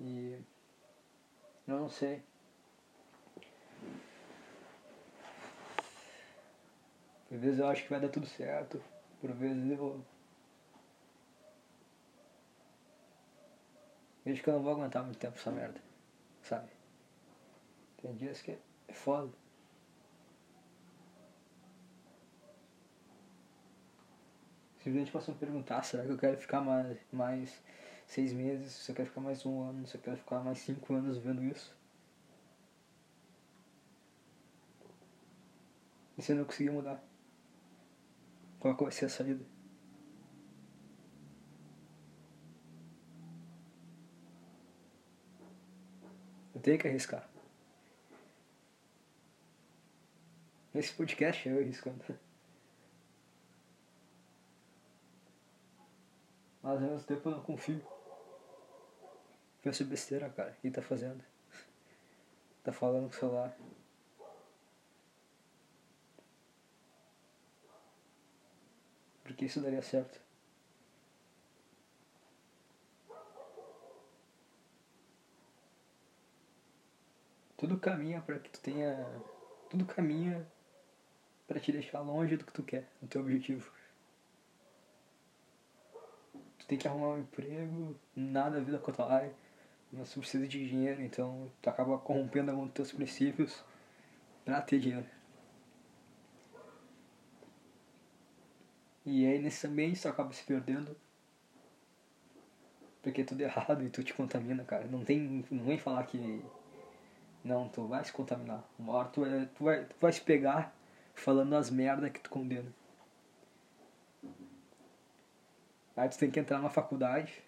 E 0.00 0.38
eu 1.68 1.78
não 1.78 1.88
sei. 1.88 2.22
Por 7.28 7.38
vezes 7.38 7.58
eu 7.58 7.68
acho 7.68 7.82
que 7.84 7.90
vai 7.90 8.00
dar 8.00 8.08
tudo 8.08 8.26
certo, 8.26 8.82
por 9.20 9.30
vezes 9.32 9.70
eu. 9.70 10.04
Vejo 14.24 14.42
que 14.42 14.48
eu 14.48 14.54
não 14.54 14.62
vou 14.62 14.72
aguentar 14.72 15.04
muito 15.04 15.18
tempo 15.18 15.38
essa 15.38 15.50
merda, 15.50 15.80
sabe? 16.42 16.73
Tem 18.04 18.14
dias 18.16 18.42
que 18.42 18.50
é 18.50 18.92
foda. 18.92 19.32
Simplesmente 24.76 25.10
posso 25.10 25.32
me 25.32 25.38
perguntar, 25.38 25.82
será 25.82 26.04
que 26.04 26.10
eu 26.10 26.18
quero 26.18 26.36
ficar 26.36 26.60
mais, 26.60 26.98
mais 27.10 27.62
seis 28.06 28.34
meses, 28.34 28.72
se 28.72 28.92
eu 28.92 28.94
quero 28.94 29.08
ficar 29.08 29.22
mais 29.22 29.46
um 29.46 29.62
ano, 29.62 29.86
se 29.86 29.96
eu 29.96 30.02
quero 30.02 30.18
ficar 30.18 30.40
mais 30.40 30.58
cinco 30.58 30.92
anos 30.92 31.16
vendo 31.16 31.42
isso. 31.44 31.74
E 36.18 36.22
se 36.22 36.32
eu 36.32 36.36
não 36.36 36.44
conseguir 36.44 36.72
mudar? 36.72 37.02
Qual 38.60 38.76
vai 38.76 38.92
ser 38.92 39.06
a 39.06 39.08
saída? 39.08 39.46
Eu 46.54 46.60
tenho 46.60 46.78
que 46.78 46.86
arriscar. 46.86 47.33
Nesse 50.84 50.96
podcast 50.96 51.48
eu 51.48 51.60
arriscando. 51.60 52.04
Mas 56.62 56.74
ao 56.74 56.78
mesmo 56.78 57.06
tempo 57.06 57.26
eu 57.26 57.32
não 57.32 57.42
confio. 57.42 57.82
Pensa 59.62 59.82
besteira, 59.82 60.28
cara. 60.28 60.50
O 60.50 60.60
que 60.60 60.70
tá 60.70 60.82
fazendo? 60.82 61.24
Tá 62.62 62.70
falando 62.70 63.08
com 63.08 63.16
o 63.16 63.18
celular. 63.18 63.56
Porque 69.22 69.46
isso 69.46 69.62
daria 69.62 69.80
certo. 69.80 70.20
Tudo 77.56 77.80
caminha 77.80 78.20
para 78.20 78.38
que 78.38 78.50
tu 78.50 78.60
tenha. 78.60 79.02
Tudo 79.70 79.86
caminha 79.86 80.46
para 81.46 81.60
te 81.60 81.72
deixar 81.72 82.00
longe 82.00 82.36
do 82.36 82.44
que 82.44 82.52
tu 82.52 82.62
quer, 82.62 82.88
do 83.00 83.08
teu 83.08 83.20
objetivo. 83.20 83.70
Tu 86.58 86.66
tem 86.66 86.78
que 86.78 86.88
arrumar 86.88 87.08
um 87.08 87.18
emprego, 87.18 87.94
nada 88.16 88.56
a 88.56 88.60
vida 88.60 88.78
com 88.78 88.90
a 88.90 88.94
tua 88.94 89.12
área 89.12 89.44
mas 89.96 90.12
tu 90.12 90.20
precisa 90.20 90.46
de 90.46 90.68
dinheiro, 90.68 91.02
então 91.02 91.50
tu 91.62 91.70
acaba 91.70 91.98
corrompendo 91.98 92.50
alguns 92.50 92.66
dos 92.66 92.74
teus 92.74 92.92
princípios 92.92 93.62
pra 94.44 94.60
ter 94.60 94.80
dinheiro. 94.80 95.06
E 99.06 99.26
aí 99.26 99.38
nesse 99.38 99.66
ambiente 99.66 100.00
tu 100.00 100.08
acaba 100.08 100.32
se 100.32 100.42
perdendo. 100.42 100.96
Porque 103.02 103.20
é 103.20 103.24
tudo 103.24 103.40
errado 103.42 103.84
e 103.84 103.90
tu 103.90 104.02
te 104.02 104.14
contamina, 104.14 104.64
cara. 104.64 104.86
Não 104.86 105.04
tem. 105.04 105.44
Não 105.50 105.64
vem 105.64 105.78
falar 105.78 106.04
que. 106.04 106.42
Não, 107.44 107.68
tu 107.68 107.86
vai 107.86 108.02
se 108.02 108.12
contaminar. 108.12 108.64
Uma 108.78 108.94
hora 108.94 109.08
tu, 109.10 109.24
é, 109.26 109.44
tu, 109.54 109.64
vai, 109.64 109.84
tu 109.84 109.94
vai 110.00 110.12
se 110.12 110.22
pegar 110.22 110.74
falando 111.14 111.54
as 111.54 111.70
merdas 111.70 112.10
que 112.10 112.20
tu 112.20 112.30
condena. 112.30 112.72
Aí 115.96 116.08
tu 116.08 116.18
tem 116.18 116.30
que 116.30 116.40
entrar 116.40 116.58
na 116.60 116.68
faculdade 116.68 117.42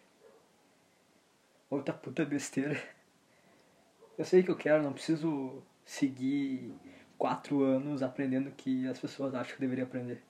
outra 1.69 1.95
puta 1.95 2.25
besteira. 2.25 2.81
Eu 4.17 4.25
sei 4.25 4.43
que 4.43 4.51
eu 4.51 4.57
quero, 4.57 4.83
não 4.83 4.93
preciso 4.93 5.63
seguir 5.85 6.75
quatro 7.19 7.63
anos 7.63 8.03
aprendendo 8.03 8.49
o 8.49 8.53
que 8.53 8.89
as 8.89 8.99
pessoas 8.99 9.35
acham 9.35 9.57
que 9.57 9.63
eu 9.63 9.69
deveria 9.69 9.85
aprender. 9.85 10.23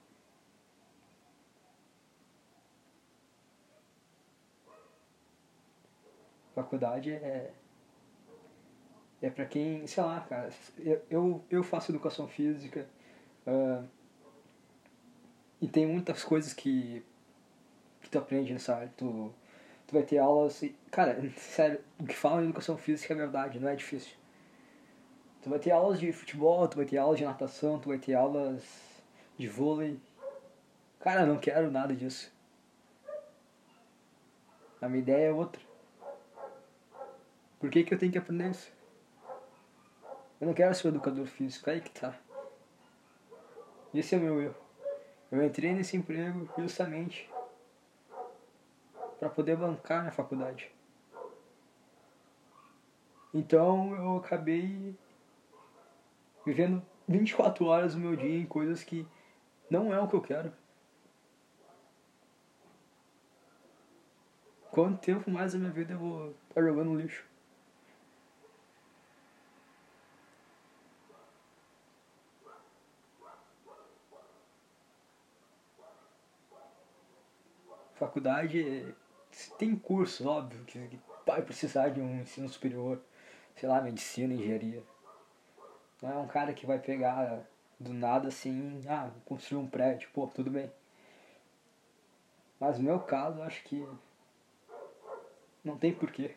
Faculdade 6.54 7.12
é. 7.12 7.52
É 9.20 9.30
pra 9.30 9.46
quem, 9.46 9.86
sei 9.86 10.02
lá, 10.02 10.20
cara. 10.20 10.50
Eu, 11.10 11.44
eu 11.50 11.62
faço 11.62 11.92
educação 11.92 12.26
física. 12.26 12.88
Uh, 13.46 13.86
e 15.60 15.68
tem 15.68 15.86
muitas 15.86 16.24
coisas 16.24 16.52
que, 16.52 17.04
que 18.02 18.10
tu 18.10 18.18
aprende 18.18 18.52
nessa 18.52 18.74
área. 18.74 18.92
Tu, 18.96 19.32
tu 19.86 19.92
vai 19.92 20.02
ter 20.02 20.18
aulas. 20.18 20.62
E, 20.62 20.74
cara, 20.90 21.18
sério, 21.36 21.80
o 21.98 22.04
que 22.04 22.14
fala 22.14 22.42
em 22.42 22.44
educação 22.44 22.76
física 22.76 23.14
é 23.14 23.16
verdade, 23.16 23.58
não 23.58 23.68
é 23.68 23.76
difícil. 23.76 24.16
Tu 25.42 25.50
vai 25.50 25.58
ter 25.58 25.70
aulas 25.70 26.00
de 26.00 26.12
futebol, 26.12 26.66
tu 26.66 26.76
vai 26.76 26.86
ter 26.86 26.98
aulas 26.98 27.18
de 27.18 27.24
natação, 27.24 27.78
tu 27.78 27.88
vai 27.88 27.98
ter 27.98 28.14
aulas 28.14 28.64
de 29.38 29.46
vôlei. 29.46 29.98
Cara, 30.98 31.24
não 31.24 31.38
quero 31.38 31.70
nada 31.70 31.94
disso. 31.94 32.32
A 34.80 34.88
minha 34.88 35.00
ideia 35.00 35.28
é 35.28 35.32
outra. 35.32 35.62
Por 37.58 37.70
que, 37.70 37.84
que 37.84 37.94
eu 37.94 37.98
tenho 37.98 38.12
que 38.12 38.18
aprender 38.18 38.50
isso? 38.50 38.70
Eu 40.40 40.48
não 40.48 40.54
quero 40.54 40.74
ser 40.74 40.88
um 40.88 40.90
educador 40.90 41.26
físico, 41.26 41.70
aí 41.70 41.80
que 41.80 41.90
tá. 41.90 42.18
Esse 43.94 44.14
é 44.14 44.18
o 44.18 44.20
meu 44.20 44.40
erro. 44.42 44.56
Eu 45.30 45.44
entrei 45.44 45.72
nesse 45.72 45.96
emprego 45.96 46.48
justamente 46.58 47.28
para 49.18 49.28
poder 49.28 49.56
bancar 49.56 50.04
na 50.04 50.10
faculdade. 50.10 50.70
Então 53.32 53.94
eu 53.96 54.16
acabei 54.16 54.94
vivendo 56.44 56.82
24 57.08 57.64
horas 57.66 57.94
do 57.94 58.00
meu 58.00 58.16
dia 58.16 58.38
em 58.38 58.46
coisas 58.46 58.82
que 58.82 59.06
não 59.68 59.92
é 59.92 60.00
o 60.00 60.08
que 60.08 60.14
eu 60.14 60.22
quero. 60.22 60.52
Quanto 64.70 65.00
tempo 65.00 65.30
mais 65.30 65.52
da 65.52 65.58
minha 65.58 65.70
vida 65.70 65.94
eu 65.94 65.98
vou 65.98 66.34
estar 66.48 66.62
jogando 66.62 66.94
lixo? 66.94 67.24
Faculdade 77.96 78.94
tem 79.58 79.74
cursos, 79.74 80.26
óbvio, 80.26 80.64
que 80.64 81.00
vai 81.26 81.42
precisar 81.42 81.88
de 81.88 82.00
um 82.00 82.20
ensino 82.20 82.48
superior, 82.48 83.00
sei 83.56 83.68
lá, 83.68 83.80
medicina, 83.80 84.34
engenharia. 84.34 84.82
Não 86.02 86.10
é 86.10 86.16
um 86.18 86.26
cara 86.26 86.52
que 86.52 86.66
vai 86.66 86.78
pegar 86.78 87.42
do 87.80 87.92
nada 87.92 88.28
assim, 88.28 88.82
ah, 88.86 89.10
construir 89.24 89.58
um 89.58 89.66
prédio, 89.66 90.10
pô, 90.12 90.26
tudo 90.26 90.50
bem. 90.50 90.70
Mas 92.60 92.78
no 92.78 92.84
meu 92.84 93.00
caso, 93.00 93.42
acho 93.42 93.62
que 93.64 93.86
não 95.64 95.76
tem 95.76 95.94
porquê. 95.94 96.34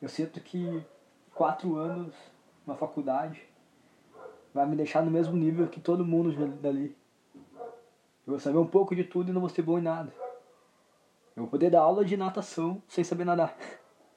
Eu 0.00 0.08
sinto 0.08 0.40
que 0.40 0.84
quatro 1.34 1.76
anos 1.76 2.14
na 2.66 2.74
faculdade 2.74 3.42
vai 4.52 4.66
me 4.66 4.76
deixar 4.76 5.02
no 5.02 5.10
mesmo 5.10 5.36
nível 5.36 5.68
que 5.68 5.80
todo 5.80 6.04
mundo 6.04 6.34
dali. 6.60 6.96
Eu 8.26 8.32
vou 8.32 8.40
saber 8.40 8.58
um 8.58 8.66
pouco 8.66 8.94
de 8.96 9.04
tudo 9.04 9.30
e 9.30 9.32
não 9.32 9.40
vou 9.40 9.48
ser 9.48 9.62
bom 9.62 9.78
em 9.78 9.82
nada. 9.82 10.12
Eu 11.36 11.44
vou 11.44 11.50
poder 11.50 11.70
dar 11.70 11.82
aula 11.82 12.04
de 12.04 12.16
natação 12.16 12.82
sem 12.88 13.04
saber 13.04 13.24
nadar. 13.24 13.56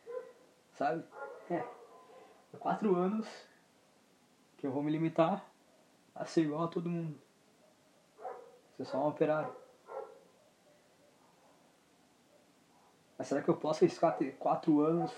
Sabe? 0.74 1.04
É. 1.52 1.64
Quatro 2.58 2.96
anos 2.96 3.28
que 4.58 4.66
eu 4.66 4.72
vou 4.72 4.82
me 4.82 4.92
limitar 4.92 5.46
a 6.16 6.26
ser 6.26 6.42
igual 6.42 6.64
a 6.64 6.68
todo 6.68 6.90
mundo. 6.90 7.20
Ser 8.76 8.86
só 8.86 8.98
um 8.98 9.10
operário. 9.10 9.56
Mas 13.16 13.28
será 13.28 13.44
que 13.44 13.50
eu 13.50 13.58
posso 13.58 13.84
arriscar 13.84 14.18
ter 14.18 14.36
quatro 14.38 14.82
anos 14.82 15.12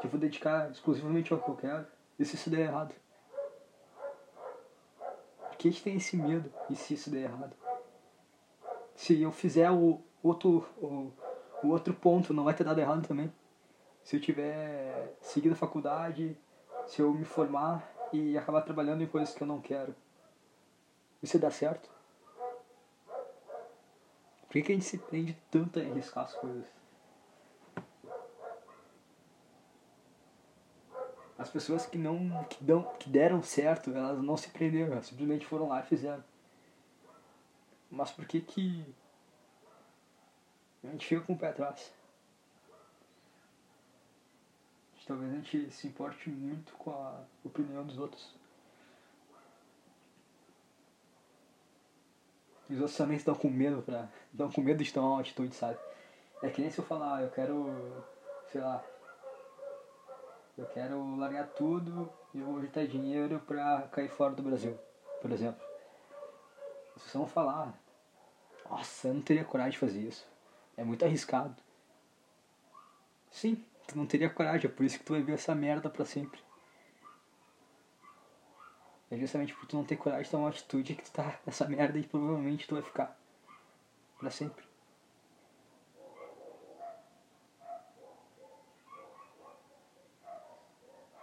que 0.00 0.06
eu 0.06 0.10
vou 0.10 0.18
dedicar 0.18 0.70
exclusivamente 0.70 1.32
ao 1.32 1.40
que 1.40 1.50
eu 1.50 1.56
quero? 1.56 1.86
E 2.18 2.24
se 2.24 2.36
isso 2.36 2.48
der 2.48 2.60
errado? 2.60 2.94
Por 5.48 5.56
que 5.58 5.68
a 5.68 5.70
gente 5.70 5.82
tem 5.82 5.96
esse 5.96 6.16
medo? 6.16 6.50
E 6.70 6.76
se 6.76 6.94
isso 6.94 7.10
der 7.10 7.24
errado? 7.24 7.59
Se 9.00 9.18
eu 9.22 9.32
fizer 9.32 9.70
o 9.70 9.98
outro, 10.22 10.68
o, 10.76 11.10
o 11.62 11.68
outro 11.68 11.94
ponto, 11.94 12.34
não 12.34 12.44
vai 12.44 12.52
ter 12.52 12.64
dado 12.64 12.78
errado 12.78 13.08
também? 13.08 13.32
Se 14.04 14.14
eu 14.14 14.20
tiver 14.20 15.16
seguido 15.22 15.54
a 15.54 15.56
faculdade, 15.56 16.36
se 16.86 17.00
eu 17.00 17.10
me 17.14 17.24
formar 17.24 17.90
e 18.12 18.36
acabar 18.36 18.60
trabalhando 18.60 19.02
em 19.02 19.06
coisas 19.06 19.34
que 19.34 19.42
eu 19.42 19.46
não 19.46 19.58
quero, 19.58 19.94
isso 21.22 21.38
dá 21.38 21.50
certo? 21.50 21.88
Por 24.42 24.52
que, 24.52 24.62
que 24.64 24.72
a 24.72 24.74
gente 24.74 24.84
se 24.84 24.98
prende 24.98 25.34
tanto 25.50 25.78
a 25.78 25.82
arriscar 25.82 26.24
as 26.24 26.34
coisas? 26.34 26.66
As 31.38 31.48
pessoas 31.48 31.86
que 31.86 31.96
não 31.96 32.44
que, 32.50 32.62
dão, 32.62 32.82
que 32.98 33.08
deram 33.08 33.42
certo, 33.42 33.92
elas 33.92 34.22
não 34.22 34.36
se 34.36 34.50
prenderam, 34.50 34.92
elas 34.92 35.06
simplesmente 35.06 35.46
foram 35.46 35.68
lá 35.68 35.80
e 35.80 35.84
fizeram. 35.84 36.22
Mas 37.90 38.10
por 38.12 38.26
que 38.26 38.40
que 38.40 38.94
a 40.84 40.88
gente 40.88 41.06
fica 41.06 41.22
com 41.22 41.32
o 41.32 41.38
pé 41.38 41.48
atrás? 41.48 41.92
Talvez 45.10 45.32
a 45.32 45.34
gente 45.34 45.72
se 45.72 45.88
importe 45.88 46.30
muito 46.30 46.72
com 46.74 46.92
a 46.92 47.24
opinião 47.44 47.84
dos 47.84 47.98
outros. 47.98 48.32
Os 52.70 52.76
outros 52.76 52.96
também 52.96 53.16
estão 53.16 53.34
com 53.34 53.50
medo 53.50 53.82
pra. 53.82 54.08
estão 54.30 54.52
com 54.52 54.60
medo 54.60 54.84
de 54.84 54.92
tomar 54.92 55.08
uma 55.08 55.20
atitude, 55.20 55.52
sabe? 55.52 55.76
É 56.40 56.48
que 56.48 56.60
nem 56.60 56.70
se 56.70 56.78
eu 56.78 56.84
falar, 56.84 57.16
ah, 57.16 57.22
eu 57.22 57.30
quero. 57.30 58.04
sei 58.52 58.60
lá, 58.60 58.84
eu 60.56 60.66
quero 60.66 61.16
largar 61.16 61.48
tudo 61.48 62.08
e 62.32 62.40
vou 62.40 62.60
juntar 62.60 62.86
dinheiro 62.86 63.40
pra 63.40 63.88
cair 63.90 64.10
fora 64.10 64.32
do 64.32 64.44
Brasil, 64.44 64.78
por 65.20 65.32
exemplo. 65.32 65.69
Vocês 66.96 67.12
vão 67.12 67.26
falar, 67.26 67.74
nossa, 68.68 69.08
eu 69.08 69.14
não 69.14 69.22
teria 69.22 69.44
coragem 69.44 69.72
de 69.72 69.78
fazer 69.78 70.00
isso. 70.00 70.26
É 70.76 70.84
muito 70.84 71.04
arriscado. 71.04 71.56
Sim, 73.30 73.64
tu 73.86 73.96
não 73.96 74.06
teria 74.06 74.30
coragem, 74.30 74.70
é 74.70 74.72
por 74.72 74.84
isso 74.84 74.98
que 74.98 75.04
tu 75.04 75.12
vai 75.12 75.22
ver 75.22 75.34
essa 75.34 75.54
merda 75.54 75.88
pra 75.88 76.04
sempre. 76.04 76.40
É 79.10 79.16
justamente 79.16 79.54
por 79.54 79.66
tu 79.66 79.76
não 79.76 79.84
ter 79.84 79.96
coragem 79.96 80.24
de 80.24 80.30
tomar 80.30 80.44
uma 80.44 80.50
atitude 80.50 80.94
que 80.94 81.02
tu 81.02 81.12
tá 81.12 81.38
nessa 81.44 81.66
merda 81.66 81.98
e 81.98 82.06
provavelmente 82.06 82.66
tu 82.66 82.74
vai 82.74 82.82
ficar. 82.82 83.18
Pra 84.18 84.30
sempre. 84.30 84.64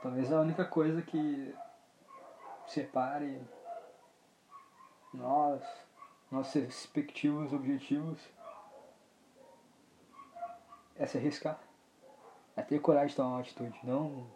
Talvez 0.01 0.32
a 0.32 0.41
única 0.41 0.65
coisa 0.65 1.01
que 1.01 1.56
separe 2.67 3.41
nós, 5.17 5.62
nossos 6.32 6.53
respectivos 6.53 7.51
objetivos, 7.51 8.19
é 10.95 11.06
se 11.06 11.17
arriscar. 11.17 11.60
É 12.56 12.62
ter 12.62 12.80
coragem 12.80 13.10
de 13.10 13.15
tomar 13.15 13.30
uma 13.30 13.39
atitude, 13.41 13.80
não 13.84 14.27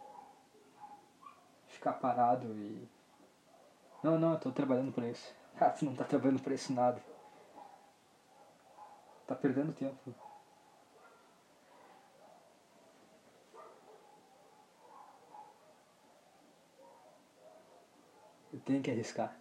ficar 1.68 1.94
parado 1.94 2.46
e. 2.54 2.88
Não, 4.02 4.18
não, 4.18 4.32
eu 4.32 4.40
tô 4.40 4.52
trabalhando 4.52 4.92
por 4.92 5.04
isso. 5.04 5.34
Ah, 5.60 5.70
tu 5.70 5.84
não 5.84 5.94
tá 5.94 6.04
trabalhando 6.04 6.42
por 6.42 6.52
isso 6.52 6.72
nada. 6.72 7.00
Tá 9.26 9.34
perdendo 9.34 9.72
tempo. 9.72 10.14
tenho 18.64 18.82
que 18.82 18.90
arriscar. 18.90 19.36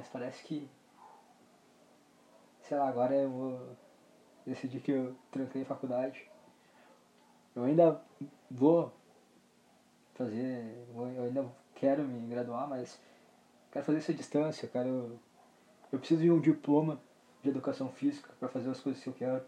Mas 0.00 0.08
parece 0.08 0.42
que. 0.44 0.66
Sei 2.62 2.74
lá, 2.74 2.88
agora 2.88 3.14
eu 3.14 3.28
vou 3.28 3.76
decidir 4.46 4.80
que 4.80 4.92
eu 4.92 5.14
tranquei 5.30 5.62
faculdade. 5.62 6.26
Eu 7.54 7.64
ainda 7.64 8.00
vou 8.50 8.90
fazer. 10.14 10.74
Eu 10.94 11.24
ainda 11.24 11.46
quero 11.74 12.02
me 12.02 12.26
graduar, 12.28 12.66
mas 12.66 12.98
quero 13.70 13.84
fazer 13.84 13.98
isso 13.98 14.10
à 14.10 14.14
distância. 14.14 14.64
Eu 14.64 14.70
quero. 14.70 15.20
Eu 15.92 15.98
preciso 15.98 16.22
de 16.22 16.30
um 16.30 16.40
diploma 16.40 16.98
de 17.42 17.50
educação 17.50 17.90
física 17.90 18.32
para 18.40 18.48
fazer 18.48 18.70
as 18.70 18.80
coisas 18.80 19.02
que 19.02 19.08
eu 19.10 19.14
quero. 19.14 19.44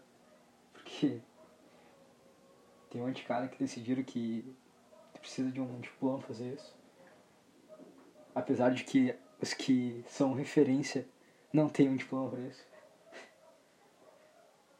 Porque 0.71 1.19
tem 2.91 3.01
um 3.01 3.07
monte 3.07 3.21
de 3.21 3.23
cara 3.23 3.47
que 3.47 3.57
decidiram 3.57 4.03
que 4.03 4.55
precisa 5.19 5.51
de 5.51 5.59
um 5.59 5.79
diploma 5.79 6.21
fazer 6.21 6.53
isso 6.53 6.75
apesar 8.35 8.71
de 8.71 8.83
que 8.83 9.15
os 9.43 9.53
que 9.53 10.05
são 10.07 10.33
referência 10.33 11.05
não 11.51 11.67
têm 11.67 11.89
um 11.89 11.97
diploma 11.97 12.29
para 12.29 12.39
isso. 12.39 12.65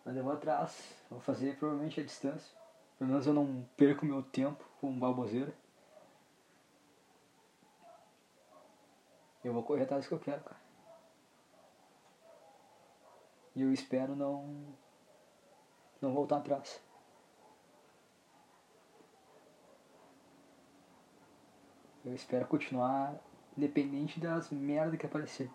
Mas 0.06 0.15
eu 0.15 0.23
vou 0.23 0.32
atrás, 0.32 0.82
vou 1.10 1.19
fazer 1.19 1.58
provavelmente 1.58 1.99
a 1.99 2.04
distância. 2.04 2.58
Pelo 2.97 3.10
menos 3.10 3.28
eu 3.28 3.34
não 3.34 3.67
perco 3.76 4.06
meu 4.06 4.23
tempo 4.23 4.63
com 4.80 4.97
baboseira. 4.97 5.54
Eu 9.43 9.52
vou 9.52 9.63
correr 9.63 9.84
atrás 9.84 10.06
do 10.06 10.08
que 10.08 10.13
eu 10.13 10.19
quero, 10.19 10.41
cara. 10.41 10.62
E 13.54 13.62
eu 13.62 13.73
espero 13.73 14.15
não. 14.15 14.73
não 15.99 16.13
voltar 16.13 16.38
atrás. 16.38 16.82
Eu 22.06 22.15
espero 22.15 22.47
continuar 22.47 23.19
independente 23.57 24.19
das 24.19 24.49
merdas 24.49 24.99
que 24.99 25.05
aparecer. 25.05 25.49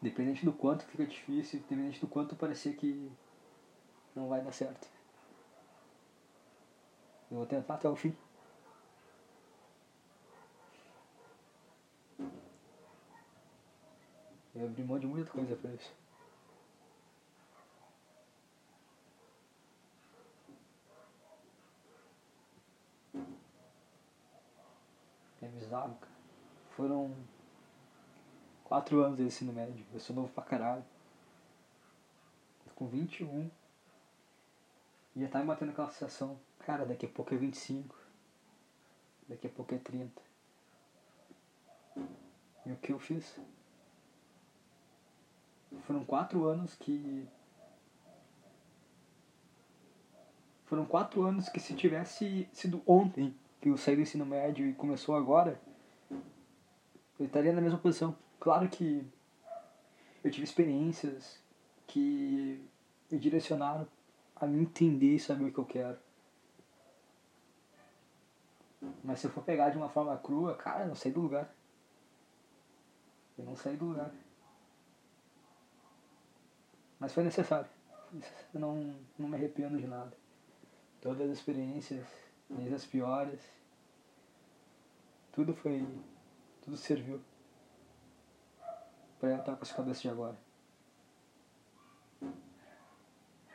Independente 0.00 0.44
do 0.44 0.52
quanto 0.52 0.84
fica 0.84 1.06
difícil, 1.06 1.58
independente 1.58 2.00
do 2.00 2.06
quanto 2.06 2.36
parecer 2.36 2.74
que 2.74 3.10
não 4.14 4.28
vai 4.28 4.42
dar 4.42 4.52
certo. 4.52 4.88
Eu 7.30 7.38
vou 7.38 7.46
tentar 7.46 7.74
até 7.74 7.88
o 7.88 7.96
fim. 7.96 8.14
Eu 14.54 14.66
abri 14.66 14.84
mão 14.84 14.98
de 14.98 15.06
muita 15.06 15.30
coisa 15.30 15.56
pra 15.56 15.70
isso. 15.72 15.92
É 25.40 25.48
bizarro, 25.48 25.94
cara. 25.96 26.11
Foram 26.82 27.14
quatro 28.64 29.04
anos 29.04 29.16
de 29.16 29.22
ensino 29.22 29.52
médio. 29.52 29.86
Eu 29.94 30.00
sou 30.00 30.16
novo 30.16 30.32
pra 30.32 30.42
caralho. 30.42 30.84
Tô 32.64 32.74
com 32.74 32.88
21. 32.88 33.48
E 35.14 35.20
já 35.20 35.28
tá 35.28 35.38
me 35.38 35.44
batendo 35.44 35.70
aquela 35.70 35.88
sensação. 35.90 36.36
Cara, 36.58 36.84
daqui 36.84 37.06
a 37.06 37.08
pouco 37.08 37.32
é 37.32 37.36
25. 37.36 37.96
Daqui 39.28 39.46
a 39.46 39.50
pouco 39.50 39.72
é 39.72 39.78
30. 39.78 40.20
E 42.66 42.72
o 42.72 42.76
que 42.78 42.92
eu 42.92 42.98
fiz? 42.98 43.38
Foram 45.82 46.04
quatro 46.04 46.46
anos 46.46 46.74
que. 46.74 47.28
Foram 50.64 50.84
quatro 50.84 51.22
anos 51.22 51.48
que 51.48 51.60
se 51.60 51.76
tivesse 51.76 52.48
sido 52.52 52.82
ontem 52.84 53.32
que 53.60 53.68
eu 53.68 53.76
saí 53.76 53.94
do 53.94 54.02
ensino 54.02 54.26
médio 54.26 54.66
e 54.66 54.74
começou 54.74 55.14
agora, 55.14 55.60
eu 57.22 57.26
estaria 57.26 57.52
na 57.52 57.60
mesma 57.60 57.78
posição. 57.78 58.16
Claro 58.40 58.68
que 58.68 59.06
eu 60.24 60.30
tive 60.30 60.42
experiências 60.42 61.38
que 61.86 62.60
me 63.10 63.18
direcionaram 63.18 63.86
a 64.34 64.44
me 64.44 64.58
entender 64.58 65.14
e 65.14 65.20
saber 65.20 65.44
o 65.44 65.52
que 65.52 65.58
eu 65.58 65.64
quero. 65.64 65.98
Mas 69.04 69.20
se 69.20 69.28
eu 69.28 69.30
for 69.30 69.44
pegar 69.44 69.70
de 69.70 69.76
uma 69.76 69.88
forma 69.88 70.16
crua, 70.16 70.56
cara, 70.56 70.82
eu 70.82 70.88
não 70.88 70.96
saí 70.96 71.12
do 71.12 71.20
lugar. 71.20 71.54
Eu 73.38 73.44
não 73.44 73.54
saí 73.54 73.76
do 73.76 73.84
lugar. 73.84 74.12
Mas 76.98 77.12
foi 77.12 77.22
necessário. 77.22 77.70
Eu 78.52 78.60
não, 78.60 78.96
não 79.16 79.28
me 79.28 79.36
arrependo 79.36 79.78
de 79.78 79.86
nada. 79.86 80.12
Todas 81.00 81.30
as 81.30 81.38
experiências, 81.38 82.04
desde 82.50 82.74
as 82.74 82.84
piores, 82.84 83.40
tudo 85.32 85.54
foi. 85.54 85.86
Tudo 86.62 86.76
serviu 86.76 87.20
pra 89.18 89.30
eu 89.30 89.36
estar 89.36 89.56
com 89.56 89.62
essa 89.62 89.74
cabeça 89.74 90.00
de 90.00 90.08
agora. 90.08 90.36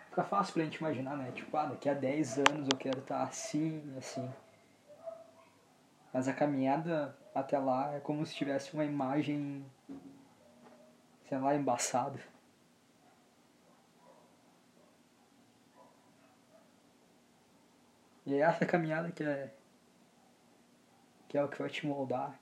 Fica 0.10 0.24
fácil 0.24 0.54
pra 0.54 0.64
gente 0.64 0.78
imaginar, 0.78 1.16
né? 1.18 1.32
Tipo, 1.32 1.56
ah, 1.58 1.68
daqui 1.68 1.90
a 1.90 1.94
10 1.94 2.40
anos 2.40 2.68
eu 2.70 2.78
quero 2.78 3.00
estar 3.00 3.24
assim, 3.24 3.94
assim. 3.98 4.34
Mas 6.14 6.28
a 6.28 6.34
caminhada 6.34 7.16
até 7.36 7.58
lá 7.60 7.94
é 7.94 8.00
como 8.00 8.26
se 8.26 8.34
tivesse 8.34 8.74
uma 8.74 8.84
imagem, 8.84 9.66
sei 11.30 11.38
lá, 11.38 11.56
embaçada. 11.56 12.20
E 18.26 18.34
é 18.34 18.40
essa 18.40 18.66
caminhada 18.66 19.12
que 19.12 19.24
é, 19.24 19.54
que 21.30 21.38
é 21.38 21.44
o 21.44 21.48
que 21.48 21.60
vai 21.60 21.70
te 21.70 21.86
moldar. 21.86 22.38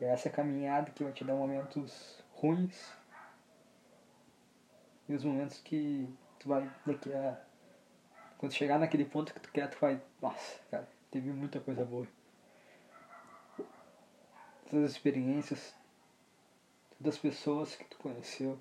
É 0.00 0.06
essa 0.06 0.28
caminhada 0.28 0.90
que 0.90 1.04
vai 1.04 1.12
te 1.12 1.24
dar 1.24 1.34
momentos 1.34 2.22
ruins 2.34 2.92
e 5.08 5.14
os 5.14 5.24
momentos 5.24 5.58
que 5.58 6.08
tu 6.38 6.48
vai 6.48 6.70
daqui 6.86 7.12
a. 7.12 7.40
Quando 8.38 8.52
chegar 8.52 8.78
naquele 8.78 9.04
ponto 9.04 9.32
que 9.32 9.40
tu 9.40 9.50
quer, 9.52 9.68
tu 9.68 9.78
vai. 9.80 10.00
Nossa, 10.20 10.58
cara, 10.70 10.88
teve 11.10 11.30
muita 11.30 11.60
coisa 11.60 11.84
boa. 11.84 12.06
Todas 14.68 14.86
as 14.86 14.90
experiências, 14.92 15.74
todas 16.98 17.14
as 17.14 17.20
pessoas 17.20 17.76
que 17.76 17.84
tu 17.84 17.96
conheceu. 17.98 18.58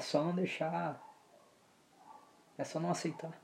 É 0.00 0.02
só 0.02 0.24
não 0.24 0.34
deixar. 0.34 0.98
É 2.56 2.64
só 2.64 2.80
não 2.80 2.90
aceitar. 2.90 3.38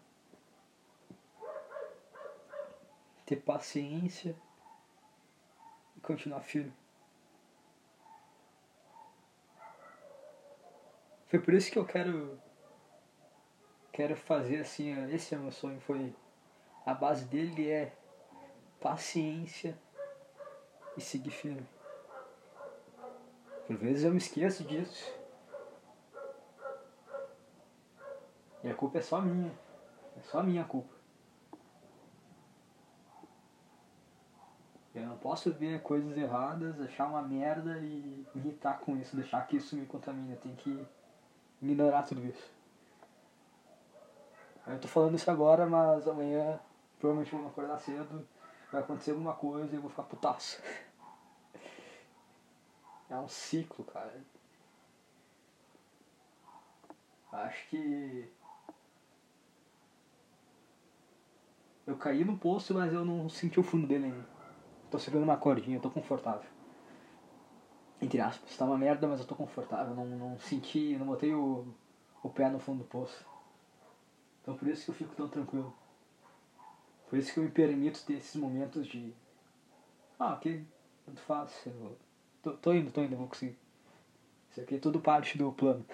Ter 3.27 3.37
paciência 3.37 4.35
e 5.95 6.01
continuar 6.01 6.41
firme. 6.41 6.73
Foi 11.27 11.39
por 11.39 11.53
isso 11.53 11.71
que 11.71 11.79
eu 11.79 11.85
quero 11.85 12.41
quero 13.93 14.17
fazer 14.17 14.61
assim, 14.61 15.13
esse 15.13 15.35
é 15.35 15.39
meu 15.39 15.53
sonho, 15.53 15.79
foi 15.83 16.15
a 16.87 16.95
base 16.95 17.27
dele 17.27 17.69
é 17.69 17.95
paciência 18.81 19.79
e 20.97 21.03
seguir 21.03 21.33
firme. 21.33 21.69
Por 23.67 23.77
vezes 23.77 24.05
eu 24.05 24.11
me 24.11 24.17
esqueço 24.17 24.65
disso. 24.65 25.16
E 28.67 28.71
a 28.71 28.75
culpa 28.75 28.99
é 28.99 29.01
só 29.01 29.21
minha. 29.21 29.53
É 30.17 30.23
só 30.23 30.43
minha 30.43 30.65
culpa. 30.65 30.93
Eu 34.93 35.07
não 35.07 35.17
posso 35.19 35.53
ver 35.53 35.81
coisas 35.83 36.17
erradas, 36.17 36.81
achar 36.81 37.07
uma 37.07 37.23
merda 37.23 37.79
e 37.79 38.27
me 38.35 38.41
irritar 38.41 38.81
com 38.81 38.97
isso, 38.97 39.15
deixar 39.15 39.47
que 39.47 39.59
isso 39.59 39.77
me 39.77 39.87
contamine. 39.87 40.33
Eu 40.33 40.41
tenho 40.41 40.57
que 40.57 40.85
ignorar 41.63 42.03
tudo 42.03 42.27
isso. 42.27 42.51
Eu 44.67 44.81
tô 44.81 44.89
falando 44.89 45.15
isso 45.15 45.31
agora, 45.31 45.65
mas 45.65 46.09
amanhã 46.09 46.59
provavelmente 46.99 47.37
vou 47.37 47.47
acordar 47.47 47.79
cedo, 47.79 48.27
vai 48.73 48.81
acontecer 48.81 49.13
alguma 49.13 49.35
coisa 49.35 49.73
e 49.73 49.77
eu 49.77 49.81
vou 49.81 49.91
ficar 49.91 50.03
putaço. 50.03 50.61
É 53.09 53.15
um 53.17 53.29
ciclo, 53.29 53.85
cara. 53.85 54.21
Acho 57.31 57.69
que 57.69 58.29
Eu 61.87 61.97
caí 61.97 62.25
no 62.25 62.37
poço, 62.37 62.75
mas 62.75 62.93
eu 62.93 63.05
não 63.05 63.29
senti 63.29 63.61
o 63.61 63.63
fundo 63.63 63.87
dele 63.87 64.07
ainda. 64.07 64.27
Tô 64.91 64.99
segurando 64.99 65.25
uma 65.25 65.37
cordinha, 65.37 65.77
eu 65.77 65.81
tô 65.81 65.91
confortável. 65.91 66.49
Entre 68.01 68.21
aspas, 68.21 68.57
tá 68.57 68.65
uma 68.65 68.77
merda, 68.77 69.07
mas 69.07 69.21
eu 69.21 69.27
tô 69.27 69.35
confortável. 69.35 69.95
Não, 69.95 70.05
não 70.05 70.39
senti, 70.39 70.97
não 70.97 71.07
botei 71.07 71.33
o, 71.33 71.67
o 72.23 72.29
pé 72.29 72.51
no 72.51 72.59
fundo 72.59 72.81
do 72.81 72.89
poço. 72.89 73.25
Então 74.43 74.57
por 74.57 74.67
isso 74.69 74.85
que 74.85 74.91
eu 74.91 74.95
fico 74.95 75.15
tão 75.15 75.29
tranquilo. 75.29 75.73
Por 77.09 77.19
isso 77.19 77.33
que 77.33 77.39
eu 77.39 77.45
me 77.45 77.51
permito 77.51 78.05
ter 78.05 78.15
esses 78.15 78.35
momentos 78.35 78.87
de. 78.87 79.15
Ah, 80.19 80.35
ok, 80.35 80.65
tanto 81.05 81.21
faz. 81.21 81.67
Eu 81.67 81.97
tô, 82.43 82.53
tô 82.55 82.75
indo, 82.75 82.91
tô 82.91 83.01
indo, 83.03 83.17
vou 83.17 83.29
conseguir. 83.29 83.57
Isso 84.51 84.61
aqui 84.61 84.75
é 84.75 84.79
tudo 84.79 85.01
parte 85.01 85.39
do 85.39 85.53
plano. 85.53 85.85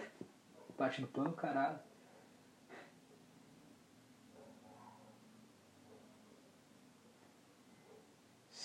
Parte 0.76 1.02
do 1.02 1.07
plano, 1.07 1.33
caralho. 1.33 1.78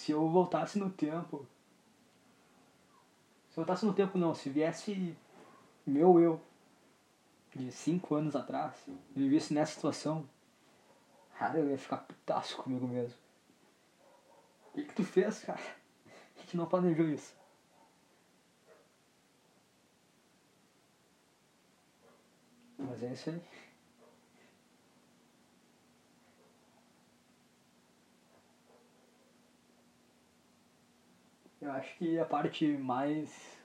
Se 0.07 0.13
eu 0.13 0.29
voltasse 0.29 0.79
no 0.79 0.89
tempo. 0.89 1.45
Se 3.49 3.59
eu 3.59 3.65
voltasse 3.65 3.85
no 3.85 3.93
tempo 3.93 4.17
não, 4.17 4.33
se 4.33 4.49
viesse 4.49 5.13
meu 5.85 6.17
eu 6.17 6.41
de 7.53 7.69
5 7.69 8.15
anos 8.15 8.33
atrás 8.33 8.73
e 8.87 9.19
me 9.19 9.27
visse 9.27 9.53
nessa 9.53 9.73
situação, 9.73 10.25
cara, 11.37 11.59
eu 11.59 11.69
ia 11.69 11.77
ficar 11.77 11.97
putaço 11.97 12.55
comigo 12.55 12.87
mesmo. 12.87 13.17
O 14.69 14.75
que, 14.75 14.85
que 14.85 14.93
tu 14.93 15.03
fez, 15.03 15.43
cara? 15.43 15.59
A 16.37 16.39
gente 16.39 16.55
não 16.55 16.67
planejou 16.67 17.09
isso. 17.09 17.35
Mas 22.77 23.03
é 23.03 23.11
isso 23.11 23.29
aí. 23.29 23.41
Eu 31.61 31.71
acho 31.71 31.97
que 31.97 32.19
a 32.19 32.25
parte 32.25 32.65
mais. 32.77 33.57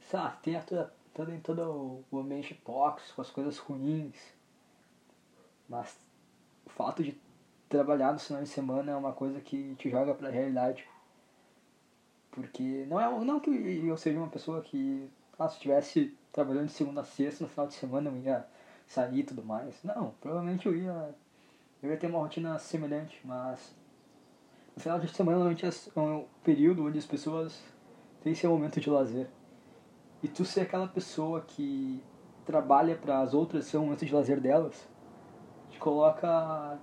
Sabe, 0.00 0.38
tem 0.42 0.56
a 0.56 0.62
toda, 0.62 0.94
todo, 1.12 1.32
em 1.32 1.40
todo 1.40 2.04
o 2.10 2.18
ambiente 2.18 2.54
tóxico, 2.64 3.20
as 3.20 3.30
coisas 3.30 3.58
ruins. 3.58 4.16
Mas 5.68 5.98
o 6.64 6.70
fato 6.70 7.02
de 7.02 7.20
trabalhar 7.68 8.12
no 8.12 8.18
final 8.18 8.42
de 8.42 8.48
semana 8.48 8.92
é 8.92 8.96
uma 8.96 9.12
coisa 9.12 9.40
que 9.40 9.74
te 9.76 9.90
joga 9.90 10.14
pra 10.14 10.30
realidade. 10.30 10.88
Porque 12.30 12.86
não 12.88 13.00
é 13.00 13.24
não 13.24 13.40
que 13.40 13.50
eu 13.50 13.96
seja 13.96 14.18
uma 14.18 14.28
pessoa 14.28 14.62
que, 14.62 15.10
ah, 15.38 15.48
se 15.48 15.56
estivesse 15.56 16.16
trabalhando 16.32 16.66
de 16.66 16.72
segunda 16.72 17.02
a 17.02 17.04
sexta, 17.04 17.44
no 17.44 17.50
final 17.50 17.66
de 17.66 17.74
semana 17.74 18.10
eu 18.10 18.16
ia 18.16 18.46
sair 18.86 19.20
e 19.20 19.24
tudo 19.24 19.44
mais. 19.44 19.82
Não, 19.84 20.12
provavelmente 20.20 20.66
eu 20.66 20.74
ia, 20.74 21.14
eu 21.82 21.90
ia 21.90 21.96
ter 21.98 22.06
uma 22.06 22.20
rotina 22.20 22.58
semelhante, 22.58 23.20
mas 23.24 23.74
no 24.78 24.80
final 24.80 25.00
de 25.00 25.08
semana 25.08 25.38
normalmente 25.38 25.66
é 25.66 26.00
um 26.00 26.24
período 26.44 26.86
onde 26.86 26.98
as 26.98 27.04
pessoas 27.04 27.60
têm 28.22 28.32
seu 28.32 28.48
momento 28.48 28.78
de 28.78 28.88
lazer. 28.88 29.28
E 30.22 30.28
tu 30.28 30.44
ser 30.44 30.60
aquela 30.60 30.86
pessoa 30.86 31.40
que 31.40 32.00
trabalha 32.46 32.94
para 32.94 33.18
as 33.18 33.34
outras 33.34 33.64
ser 33.64 33.76
o 33.76 33.80
momento 33.80 34.06
de 34.06 34.14
lazer 34.14 34.40
delas, 34.40 34.88
te 35.68 35.80
coloca. 35.80 36.78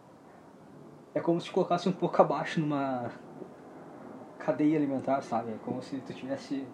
É 1.13 1.21
como 1.21 1.39
se 1.39 1.45
te 1.45 1.53
colocasse 1.53 1.87
um 1.87 1.93
pouco 1.93 2.21
abaixo 2.21 2.59
numa 2.59 3.09
cadeia 4.39 4.75
alimentar, 4.75 5.21
sabe? 5.21 5.53
É 5.53 5.57
como 5.63 5.81
se 5.81 5.97
tu 6.01 6.11
estivesse 6.11 6.67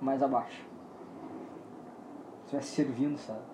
mais 0.00 0.20
abaixo. 0.20 0.66
Estivesse 2.42 2.74
servindo, 2.74 3.16
sabe? 3.18 3.44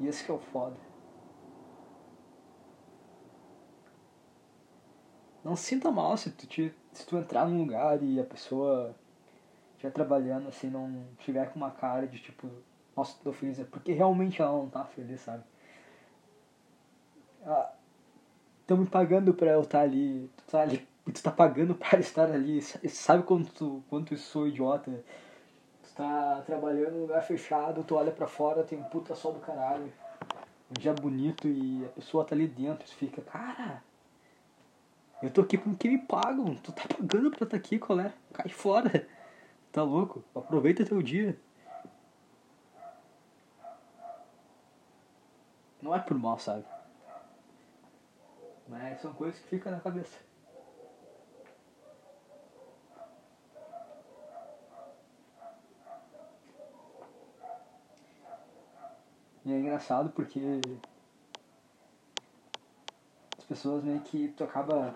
E 0.00 0.06
esse 0.06 0.24
que 0.24 0.30
é 0.30 0.34
o 0.34 0.38
foda. 0.38 0.83
Não 5.44 5.54
sinta 5.54 5.90
mal 5.90 6.16
se 6.16 6.30
tu, 6.30 6.46
te, 6.46 6.74
se 6.92 7.06
tu 7.06 7.18
entrar 7.18 7.46
num 7.46 7.58
lugar 7.58 8.02
e 8.02 8.18
a 8.18 8.24
pessoa 8.24 8.94
estiver 9.72 9.92
trabalhando 9.92 10.48
assim, 10.48 10.70
não 10.70 11.04
tiver 11.18 11.52
com 11.52 11.56
uma 11.56 11.70
cara 11.70 12.06
de 12.06 12.18
tipo, 12.18 12.48
nossa, 12.96 13.18
tô 13.22 13.30
feliz. 13.30 13.60
É 13.60 13.64
porque 13.64 13.92
realmente 13.92 14.40
ela 14.40 14.52
não 14.52 14.70
tá 14.70 14.84
feliz, 14.84 15.20
sabe? 15.20 15.44
Estão 18.62 18.78
me 18.78 18.86
pagando 18.86 19.34
pra 19.34 19.50
eu 19.50 19.60
estar 19.60 19.80
tá 19.80 19.84
ali. 19.84 20.30
Tu 20.34 20.44
tá 20.50 20.62
ali. 20.62 20.88
Tu 21.04 21.22
tá 21.22 21.30
pagando 21.30 21.74
para 21.74 22.00
estar 22.00 22.30
ali. 22.30 22.62
Sabe 22.62 23.22
quanto, 23.24 23.84
quanto 23.90 24.14
eu 24.14 24.18
sou 24.18 24.48
idiota? 24.48 25.04
Tu 25.82 25.94
tá 25.94 26.42
trabalhando 26.46 26.92
num 26.92 27.02
lugar 27.02 27.22
fechado, 27.22 27.84
tu 27.84 27.96
olha 27.96 28.10
pra 28.10 28.26
fora, 28.26 28.62
tem 28.62 28.78
um 28.78 28.84
puta 28.84 29.14
sol 29.14 29.34
do 29.34 29.40
caralho. 29.40 29.92
Um 30.70 30.80
dia 30.80 30.94
bonito 30.94 31.46
e 31.46 31.84
a 31.84 31.88
pessoa 31.88 32.24
tá 32.24 32.34
ali 32.34 32.46
dentro. 32.46 32.86
Tu 32.86 32.94
fica, 32.94 33.20
cara 33.20 33.82
eu 35.24 35.30
tô 35.30 35.40
aqui 35.40 35.56
porque 35.56 35.88
me 35.88 35.98
pagam. 35.98 36.54
Tu 36.56 36.70
tá 36.72 36.82
pagando 36.86 37.30
pra 37.30 37.44
estar 37.44 37.46
tá 37.46 37.56
aqui, 37.56 37.78
qual 37.78 37.98
é? 37.98 38.12
Cai 38.32 38.48
fora. 38.48 39.08
Tá 39.72 39.82
louco? 39.82 40.22
Aproveita 40.34 40.84
teu 40.84 41.02
dia. 41.02 41.40
Não 45.80 45.94
é 45.94 45.98
por 45.98 46.16
mal, 46.18 46.38
sabe? 46.38 46.64
Mas 48.68 49.00
são 49.00 49.12
coisas 49.14 49.40
que 49.40 49.48
ficam 49.48 49.72
na 49.72 49.80
cabeça. 49.80 50.18
E 59.44 59.52
é 59.52 59.58
engraçado 59.58 60.10
porque 60.10 60.40
as 63.36 63.44
pessoas 63.44 63.82
meio 63.84 64.00
que 64.00 64.28
tu 64.28 64.44
acaba 64.44 64.94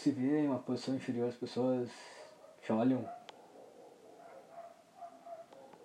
se 0.00 0.10
vê 0.10 0.40
em 0.40 0.46
uma 0.46 0.58
posição 0.58 0.94
inferior, 0.94 1.28
as 1.28 1.34
pessoas 1.34 1.90
te 2.62 2.72
olham 2.72 3.06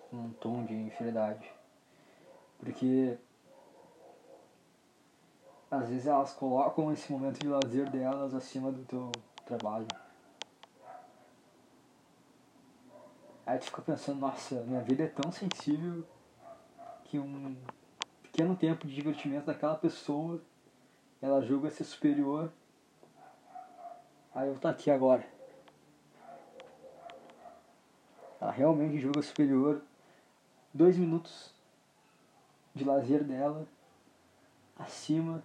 com 0.08 0.16
um 0.16 0.32
tom 0.32 0.64
de 0.64 0.72
inferioridade. 0.72 1.46
Porque 2.58 3.18
às 5.70 5.86
vezes 5.90 6.06
elas 6.06 6.32
colocam 6.32 6.90
esse 6.90 7.12
momento 7.12 7.40
de 7.40 7.46
lazer 7.46 7.90
delas 7.90 8.32
acima 8.32 8.72
do 8.72 8.82
teu 8.86 9.12
trabalho. 9.44 9.86
Aí 13.44 13.58
tu 13.58 13.66
fica 13.66 13.82
pensando, 13.82 14.20
nossa, 14.20 14.62
minha 14.62 14.80
vida 14.80 15.04
é 15.04 15.08
tão 15.08 15.30
sensível 15.30 16.02
que 17.04 17.18
um 17.18 17.54
pequeno 18.22 18.56
tempo 18.56 18.86
de 18.86 18.94
divertimento 18.94 19.44
daquela 19.44 19.74
pessoa 19.74 20.40
ela 21.20 21.42
julga 21.42 21.70
ser 21.70 21.84
superior 21.84 22.50
Aí 24.36 24.48
eu 24.48 24.58
tô 24.58 24.68
aqui 24.68 24.90
agora. 24.90 25.26
Ela 28.38 28.50
realmente 28.50 29.00
joga 29.00 29.22
superior. 29.22 29.80
Dois 30.74 30.98
minutos 30.98 31.54
de 32.74 32.84
lazer 32.84 33.24
dela 33.24 33.66
acima 34.78 35.42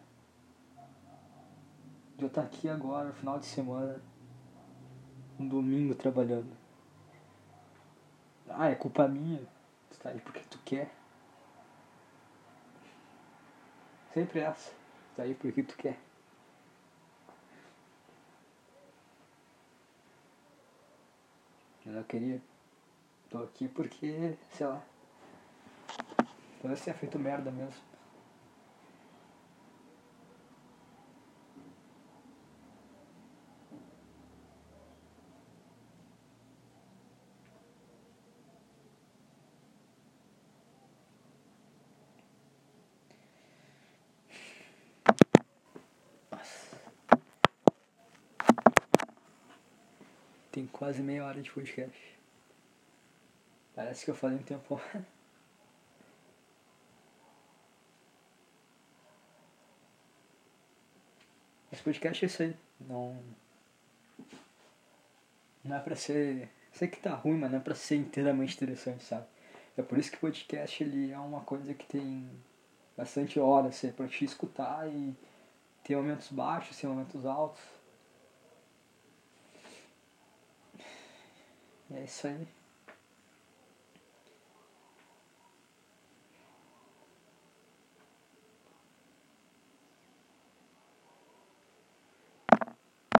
de 2.17 2.25
eu 2.25 2.27
estar 2.27 2.41
aqui 2.41 2.67
agora, 2.67 3.13
final 3.13 3.39
de 3.39 3.45
semana, 3.45 4.01
um 5.39 5.47
domingo 5.47 5.95
trabalhando. 5.95 6.51
Ah, 8.49 8.67
é 8.67 8.75
culpa 8.75 9.07
minha. 9.07 9.39
Tu 9.89 9.99
tá 10.01 10.09
aí 10.09 10.19
porque 10.19 10.41
tu 10.49 10.59
quer. 10.65 10.91
Sempre 14.13 14.41
essa. 14.41 14.71
Tu 14.71 15.15
tá 15.15 15.23
aí 15.23 15.33
porque 15.33 15.63
tu 15.63 15.77
quer. 15.77 16.10
Eu 21.93 22.03
queria. 22.05 22.41
Tô 23.29 23.39
aqui 23.39 23.67
porque, 23.67 24.35
sei 24.51 24.67
lá. 24.67 24.81
Talvez 26.61 26.81
tenha 26.83 26.95
feito 26.95 27.19
merda 27.19 27.51
mesmo. 27.51 27.90
Tem 50.61 50.67
quase 50.67 51.01
meia 51.01 51.25
hora 51.25 51.41
de 51.41 51.49
podcast. 51.49 52.19
Parece 53.73 54.05
que 54.05 54.11
eu 54.11 54.15
falei 54.15 54.37
um 54.37 54.43
tempo. 54.43 54.79
Esse 61.73 61.81
podcast 61.81 62.23
é 62.23 62.27
isso 62.27 62.43
aí. 62.43 62.55
Não. 62.79 63.19
Não 65.63 65.77
é 65.77 65.79
pra 65.79 65.95
ser. 65.95 66.47
Sei 66.71 66.87
que 66.87 66.99
tá 66.99 67.15
ruim, 67.15 67.39
mas 67.39 67.49
não 67.49 67.57
é 67.57 67.61
pra 67.61 67.73
ser 67.73 67.95
inteiramente 67.95 68.53
interessante, 68.53 69.03
sabe? 69.03 69.25
É 69.75 69.81
por 69.81 69.97
isso 69.97 70.11
que 70.11 70.17
podcast 70.17 70.83
ele 70.83 71.11
é 71.11 71.17
uma 71.17 71.41
coisa 71.41 71.73
que 71.73 71.87
tem 71.87 72.29
bastante 72.95 73.39
horas 73.39 73.77
assim, 73.77 73.91
pra 73.91 74.07
te 74.07 74.23
escutar 74.25 74.87
e 74.87 75.17
tem 75.83 75.95
momentos 75.95 76.31
baixos, 76.31 76.77
tem 76.77 76.87
momentos 76.87 77.25
altos. 77.25 77.80
É 81.93 82.03
isso 82.03 82.27
aí. 82.27 82.60